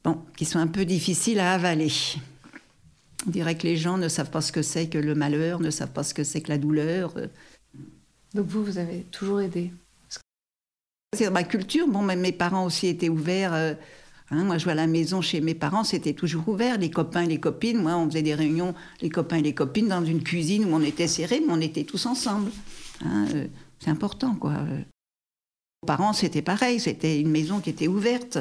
bon, 0.03 0.19
qui 0.37 0.45
sont 0.45 0.59
un 0.59 0.67
peu 0.67 0.85
difficiles 0.85 1.39
à 1.39 1.53
avaler. 1.53 1.91
On 3.27 3.31
dirait 3.31 3.57
que 3.57 3.63
les 3.67 3.75
gens 3.75 3.97
ne 3.97 4.07
savent 4.07 4.31
pas 4.31 4.41
ce 4.41 4.51
que 4.51 4.61
c'est 4.61 4.87
que 4.87 4.97
le 4.97 5.13
malheur, 5.13 5.59
ne 5.59 5.69
savent 5.69 5.91
pas 5.91 6.03
ce 6.03 6.13
que 6.13 6.23
c'est 6.23 6.41
que 6.41 6.49
la 6.49 6.57
douleur. 6.57 7.13
euh. 7.17 7.27
Donc 8.33 8.45
vous, 8.47 8.63
vous 8.63 8.77
avez 8.77 9.01
toujours 9.11 9.41
aidé. 9.41 9.71
C'est 11.17 11.29
ma 11.29 11.43
culture. 11.43 11.87
Bon, 11.87 12.01
même 12.01 12.21
mes 12.21 12.31
parents 12.31 12.65
aussi 12.65 12.87
étaient 12.87 13.09
ouverts. 13.09 13.53
euh, 13.53 13.73
hein, 14.31 14.43
moi, 14.43 14.57
je 14.57 14.63
vois 14.63 14.73
à 14.73 14.75
la 14.75 14.87
maison 14.87 15.21
chez 15.21 15.41
mes 15.41 15.55
parents, 15.55 15.83
c'était 15.83 16.13
toujours 16.13 16.47
ouvert. 16.47 16.77
Les 16.77 16.91
copains 16.91 17.23
et 17.23 17.27
les 17.27 17.39
copines. 17.39 17.81
Moi, 17.81 17.95
on 17.97 18.07
faisait 18.07 18.21
des 18.21 18.35
réunions, 18.35 18.73
les 19.01 19.09
copains 19.09 19.37
et 19.37 19.41
les 19.41 19.55
copines, 19.55 19.87
dans 19.87 20.05
une 20.05 20.23
cuisine 20.23 20.65
où 20.65 20.75
on 20.75 20.81
était 20.81 21.07
serrés, 21.07 21.41
mais 21.45 21.51
on 21.51 21.61
était 21.61 21.83
tous 21.83 22.05
ensemble. 22.05 22.51
Hein, 23.03 23.27
euh, 23.33 23.47
c'est 23.79 23.89
important, 23.89 24.35
quoi. 24.35 24.53
Parents, 25.85 26.13
c'était 26.13 26.41
pareil. 26.41 26.79
C'était 26.79 27.19
une 27.19 27.29
maison 27.29 27.59
qui 27.59 27.69
était 27.69 27.87
ouverte. 27.87 28.39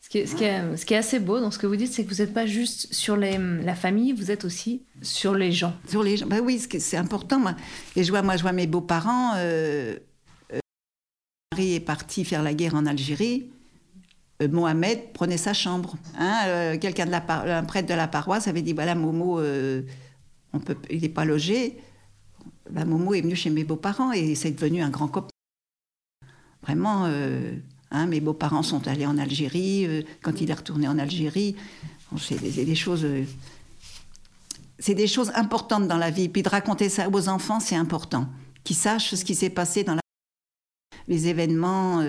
Ce 0.00 0.08
qui, 0.08 0.18
est, 0.18 0.26
ce, 0.26 0.34
qui 0.36 0.44
est, 0.44 0.76
ce 0.76 0.86
qui 0.86 0.94
est 0.94 0.98
assez 0.98 1.18
beau 1.18 1.38
dans 1.38 1.50
ce 1.50 1.58
que 1.58 1.66
vous 1.66 1.76
dites, 1.76 1.92
c'est 1.92 2.02
que 2.04 2.08
vous 2.08 2.22
n'êtes 2.22 2.32
pas 2.32 2.46
juste 2.46 2.94
sur 2.94 3.14
les, 3.16 3.36
la 3.36 3.74
famille, 3.74 4.12
vous 4.14 4.30
êtes 4.30 4.46
aussi 4.46 4.82
sur 5.02 5.34
les 5.34 5.52
gens. 5.52 5.74
Sur 5.86 6.02
les 6.02 6.16
gens. 6.16 6.26
Ben 6.26 6.40
oui, 6.40 6.58
c'est 6.58 6.96
important. 6.96 7.38
Moi. 7.38 7.54
Et 7.94 8.04
je 8.04 8.10
vois, 8.10 8.22
moi, 8.22 8.36
je 8.36 8.42
vois 8.42 8.52
mes 8.52 8.66
beaux-parents. 8.66 9.34
Euh, 9.36 9.96
euh, 10.52 10.58
mon 11.52 11.58
mari 11.58 11.74
est 11.74 11.80
parti 11.80 12.24
faire 12.24 12.42
la 12.42 12.54
guerre 12.54 12.74
en 12.74 12.86
Algérie. 12.86 13.50
Euh, 14.40 14.48
Mohamed 14.48 15.12
prenait 15.12 15.36
sa 15.36 15.52
chambre. 15.52 15.96
Hein, 16.18 16.36
euh, 16.46 16.78
Quelqu'un 16.78 17.04
de 17.04 17.10
la 17.10 17.20
par- 17.20 17.46
un 17.46 17.64
prêtre 17.64 17.88
de 17.88 17.94
la 17.94 18.08
paroisse 18.08 18.48
avait 18.48 18.62
dit 18.62 18.72
voilà 18.72 18.94
Momo, 18.94 19.40
on 20.54 20.58
peut, 20.60 20.76
il 20.88 21.02
n'est 21.02 21.08
pas 21.10 21.26
logé. 21.26 21.76
Ben, 22.70 22.86
Momo 22.86 23.12
est 23.12 23.20
venu 23.20 23.36
chez 23.36 23.50
mes 23.50 23.64
beaux-parents 23.64 24.12
et 24.12 24.34
c'est 24.34 24.52
devenu 24.52 24.80
un 24.80 24.88
grand 24.90 25.08
copain. 25.08 25.28
Vraiment, 26.68 27.06
euh, 27.06 27.52
hein, 27.90 28.04
mes 28.06 28.20
beaux-parents 28.20 28.62
sont 28.62 28.86
allés 28.88 29.06
en 29.06 29.16
Algérie. 29.16 29.86
euh, 29.86 30.02
quand 30.22 30.42
il 30.42 30.50
est 30.50 30.54
retourné 30.54 30.86
en 30.86 30.98
Algérie, 30.98 31.56
bon, 32.12 32.18
c'est 32.18 32.36
des, 32.38 32.74
choses. 32.74 33.06
euh, 33.06 33.24
c'est 34.78 34.94
des 34.94 35.06
choses 35.06 35.32
importantes 35.34 35.88
dans 35.88 35.96
la 35.96 36.10
vie. 36.10 36.28
Puis 36.28 36.42
de 36.42 36.48
raconter 36.50 36.90
ça 36.90 37.08
aux 37.10 37.28
enfants, 37.30 37.58
c'est 37.58 37.74
important. 37.74 38.28
Qu'ils 38.64 38.76
sachent 38.76 39.14
ce 39.14 39.24
qui 39.24 39.34
s'est 39.34 39.48
passé 39.48 39.82
dans 39.82 39.94
la... 39.94 40.00
les 41.08 41.28
événements. 41.28 42.04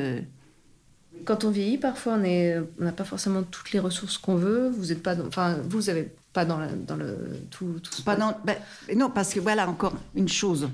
Quand 1.24 1.46
on 1.46 1.52
vieillit, 1.52 1.78
parfois, 1.78 2.18
on 2.20 2.84
n'a 2.84 2.92
pas 2.92 3.06
forcément 3.06 3.44
toutes 3.44 3.72
les 3.72 3.80
ressources 3.80 4.18
qu'on 4.18 4.36
veut. 4.36 4.70
Vous 4.78 4.92
êtes 4.92 5.02
pas, 5.02 5.16
dans- 5.16 5.28
enfin, 5.28 5.58
vous 5.70 5.84
n'avez 5.84 6.12
pas 6.34 6.44
dans, 6.44 6.58
la- 6.58 6.74
dans 6.74 6.98
le 6.98 7.18
tout. 7.50 7.80
tout 7.82 7.94
ce- 7.94 8.02
pas 8.02 8.18
dans- 8.18 8.38
ben, 8.44 8.58
non, 8.94 9.10
parce 9.10 9.34
que 9.34 9.40
voilà 9.40 9.70
encore 9.70 9.94
une 10.16 10.28
chose. 10.28 10.68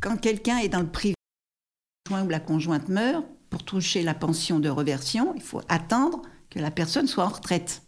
Quand 0.00 0.16
quelqu'un 0.16 0.58
est 0.58 0.68
dans 0.70 0.80
le 0.80 0.86
privé, 0.86 1.14
conjoint 2.12 2.26
ou 2.26 2.28
la 2.30 2.40
conjointe 2.40 2.88
meurt, 2.88 3.24
pour 3.50 3.62
toucher 3.64 4.02
la 4.02 4.14
pension 4.14 4.60
de 4.60 4.68
reversion, 4.68 5.32
il 5.34 5.42
faut 5.42 5.60
attendre 5.68 6.22
que 6.50 6.58
la 6.58 6.70
personne 6.70 7.06
soit 7.06 7.24
en 7.24 7.28
retraite. 7.28 7.82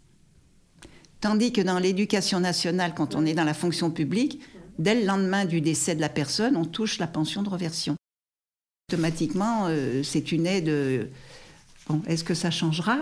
Tandis 1.21 1.51
que 1.51 1.61
dans 1.61 1.79
l'éducation 1.79 2.39
nationale, 2.39 2.93
quand 2.95 3.15
on 3.15 3.25
est 3.25 3.33
dans 3.33 3.43
la 3.43 3.53
fonction 3.53 3.89
publique, 3.91 4.41
dès 4.79 4.95
le 4.99 5.05
lendemain 5.05 5.45
du 5.45 5.61
décès 5.61 5.95
de 5.95 6.01
la 6.01 6.09
personne, 6.09 6.55
on 6.55 6.65
touche 6.65 6.97
la 6.99 7.07
pension 7.07 7.41
de 7.43 7.49
reversion. 7.49 7.95
Automatiquement, 8.91 9.65
euh, 9.67 10.03
c'est 10.03 10.31
une 10.31 10.45
aide. 10.45 10.69
euh, 10.69 11.05
Bon, 11.87 12.01
est-ce 12.07 12.23
que 12.23 12.33
ça 12.33 12.49
changera? 12.49 12.97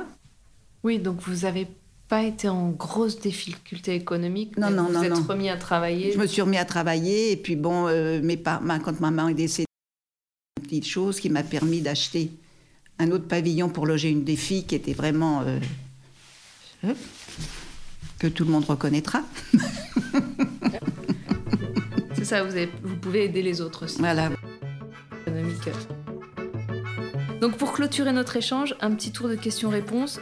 Oui, 0.84 1.00
donc 1.00 1.22
vous 1.22 1.44
n'avez 1.46 1.68
pas 2.10 2.22
été 2.24 2.50
en 2.50 2.70
grosse 2.72 3.18
difficulté 3.22 3.96
économique. 3.96 4.58
Non, 4.58 4.70
mais 4.70 4.76
non, 4.76 4.84
vous 4.88 4.92
non, 4.94 5.00
Vous 5.00 5.06
êtes 5.06 5.12
non. 5.14 5.24
remis 5.26 5.50
à 5.50 5.56
travailler. 5.56 6.12
Je 6.12 6.18
me 6.20 6.28
suis 6.28 6.42
remis 6.42 6.58
à 6.58 6.66
travailler 6.66 7.32
et 7.32 7.38
puis 7.38 7.56
bon, 7.56 7.88
euh, 7.88 8.22
mes 8.22 8.36
par- 8.36 8.62
ma- 8.62 8.80
quand 8.80 9.00
maman 9.00 9.30
est 9.30 9.34
décédée, 9.34 9.66
une 10.74 10.80
petite 10.80 10.92
chose 10.92 11.20
qui 11.20 11.30
m'a 11.30 11.44
permis 11.44 11.82
d'acheter 11.82 12.32
un 12.98 13.12
autre 13.12 13.28
pavillon 13.28 13.70
pour 13.70 13.86
loger 13.86 14.10
une 14.10 14.24
des 14.24 14.36
filles 14.36 14.64
qui 14.66 14.74
était 14.74 14.94
vraiment 14.94 15.42
euh, 15.42 15.60
euh, 16.86 16.94
que 18.18 18.26
tout 18.28 18.44
le 18.44 18.50
monde 18.52 18.66
reconnaîtra. 18.66 19.22
C'est 22.16 22.26
ça, 22.26 22.44
vous, 22.44 22.52
avez- 22.52 22.70
vous 22.84 22.96
pouvez 22.96 23.26
aider 23.26 23.42
les 23.44 23.62
autres 23.62 23.86
aussi. 23.86 24.00
Voilà. 24.00 24.32
économique. 25.28 25.58
Donc 27.42 27.58
pour 27.58 27.74
clôturer 27.74 28.12
notre 28.14 28.36
échange, 28.38 28.76
un 28.82 28.92
petit 28.96 29.12
tour 29.12 29.28
de 29.30 29.36
questions-réponses. 29.36 30.20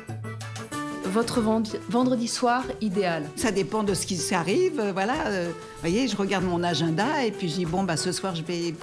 Votre 1.06 1.42
vend- 1.42 1.64
vendredi 1.90 2.28
soir 2.28 2.64
idéal 2.80 3.24
Ça 3.36 3.52
dépend 3.52 3.84
de 3.84 3.94
ce 3.94 4.06
qui 4.06 4.16
s'arrive. 4.18 4.80
euh, 4.80 4.92
voilà. 4.94 5.14
Vous 5.48 5.54
voyez, 5.82 6.08
je 6.08 6.16
regarde 6.16 6.44
mon 6.46 6.64
agenda 6.64 7.26
et 7.26 7.32
puis 7.32 7.50
je 7.50 7.56
dis 7.56 7.66
bon 7.66 7.84
bah 7.84 7.98
ce 7.98 8.12
soir 8.14 8.34
je 8.36 8.44
vais 8.44 8.74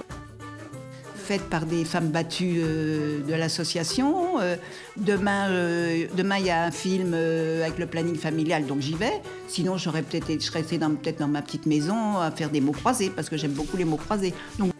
faite 1.29 1.47
par 1.47 1.67
des 1.67 1.85
femmes 1.85 2.07
battues 2.07 2.55
euh, 2.57 3.21
de 3.21 3.35
l'association. 3.35 4.39
Euh, 4.39 4.55
demain, 4.97 5.47
euh, 5.51 6.07
demain 6.17 6.39
il 6.39 6.45
y 6.47 6.49
a 6.49 6.63
un 6.63 6.71
film 6.71 7.13
avec 7.13 7.77
le 7.77 7.85
planning 7.85 8.15
familial, 8.15 8.65
donc 8.65 8.79
j'y 8.79 8.95
vais. 8.95 9.21
Sinon, 9.47 9.77
j'aurais 9.77 10.01
peut-être, 10.01 10.31
été- 10.31 10.39
je 10.39 10.47
serais 10.47 10.61
restée 10.61 10.79
dans, 10.79 10.89
peut-être 10.89 11.19
dans 11.19 11.27
ma 11.27 11.43
petite 11.43 11.67
maison 11.67 12.17
à 12.17 12.31
faire 12.31 12.49
des 12.49 12.61
mots 12.61 12.71
croisés 12.71 13.11
parce 13.15 13.29
que 13.29 13.37
j'aime 13.37 13.51
beaucoup 13.51 13.77
les 13.77 13.85
mots 13.85 13.97
croisés. 13.97 14.33
Donc 14.57 14.71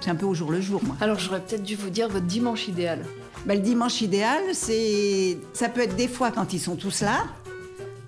c'est 0.00 0.08
un 0.08 0.14
peu 0.14 0.24
au 0.24 0.32
jour 0.32 0.50
le 0.50 0.62
jour, 0.62 0.80
moi. 0.82 0.96
Alors 0.98 1.18
j'aurais 1.18 1.40
peut-être 1.40 1.62
dû 1.62 1.76
vous 1.76 1.90
dire 1.90 2.08
votre 2.08 2.24
dimanche 2.24 2.66
idéal. 2.66 3.04
Bah, 3.44 3.54
le 3.54 3.60
dimanche 3.60 4.00
idéal, 4.00 4.40
c'est, 4.54 5.36
ça 5.52 5.68
peut 5.68 5.82
être 5.82 5.94
des 5.94 6.08
fois 6.08 6.30
quand 6.30 6.54
ils 6.54 6.60
sont 6.60 6.76
tous 6.76 7.02
là, 7.02 7.24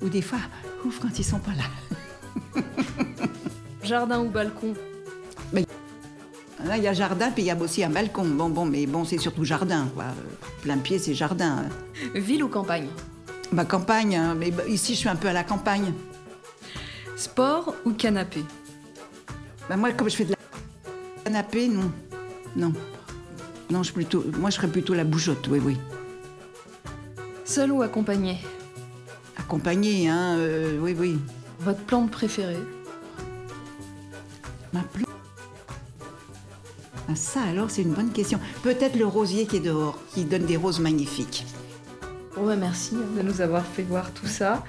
ou 0.00 0.08
des 0.08 0.22
fois, 0.22 0.38
ouf, 0.86 1.00
quand 1.00 1.18
ils 1.18 1.24
sont 1.24 1.38
pas 1.38 1.52
là. 1.52 2.62
Jardin 3.84 4.22
ou 4.22 4.30
balcon? 4.30 4.72
Là, 6.66 6.76
il 6.76 6.84
y 6.84 6.88
a 6.88 6.92
jardin, 6.92 7.30
puis 7.30 7.42
il 7.42 7.46
y 7.46 7.50
a 7.50 7.56
aussi 7.56 7.82
un 7.82 7.90
balcon. 7.90 8.24
Bon, 8.24 8.48
bon, 8.48 8.64
mais 8.64 8.86
bon, 8.86 9.04
c'est 9.04 9.18
surtout 9.18 9.44
jardin, 9.44 9.88
quoi. 9.94 10.04
Plein 10.62 10.78
pied, 10.78 10.98
c'est 10.98 11.14
jardin. 11.14 11.64
Ville 12.14 12.44
ou 12.44 12.48
campagne? 12.48 12.88
Ma 13.50 13.64
campagne, 13.64 14.16
hein, 14.16 14.34
mais 14.34 14.50
bah, 14.50 14.62
ici, 14.68 14.94
je 14.94 15.00
suis 15.00 15.08
un 15.08 15.16
peu 15.16 15.28
à 15.28 15.32
la 15.32 15.44
campagne. 15.44 15.92
Sport 17.16 17.74
ou 17.84 17.92
canapé? 17.92 18.44
Bah, 19.68 19.76
moi, 19.76 19.92
comme 19.92 20.08
je 20.08 20.16
fais 20.16 20.24
de 20.24 20.30
la 20.30 20.36
canapé, 21.24 21.68
non. 21.68 21.90
Non. 22.54 22.72
Non, 23.70 23.82
je 23.82 23.92
plutôt, 23.92 24.24
moi, 24.38 24.50
je 24.50 24.56
serais 24.56 24.68
plutôt 24.68 24.94
la 24.94 25.04
bougeotte, 25.04 25.48
oui, 25.48 25.60
oui. 25.64 25.76
Seul 27.44 27.72
ou 27.72 27.82
accompagné? 27.82 28.38
Accompagnée, 29.36 30.08
hein, 30.08 30.36
euh, 30.38 30.78
oui, 30.80 30.94
oui. 30.98 31.18
Votre 31.60 31.80
plante 31.80 32.10
préférée? 32.10 32.56
Ma 34.72 34.80
plante. 34.82 35.11
Ah, 37.12 37.16
ça, 37.16 37.42
alors, 37.42 37.70
c'est 37.70 37.82
une 37.82 37.92
bonne 37.92 38.10
question. 38.10 38.40
Peut-être 38.62 38.96
le 38.96 39.04
rosier 39.04 39.46
qui 39.46 39.56
est 39.56 39.60
dehors, 39.60 39.98
qui 40.14 40.24
donne 40.24 40.46
des 40.46 40.56
roses 40.56 40.80
magnifiques. 40.80 41.44
Bon 42.34 42.46
bah 42.46 42.56
merci 42.56 42.94
de 42.94 43.20
nous 43.20 43.42
avoir 43.42 43.62
fait 43.62 43.82
voir 43.82 44.10
tout 44.12 44.26
ça. 44.26 44.64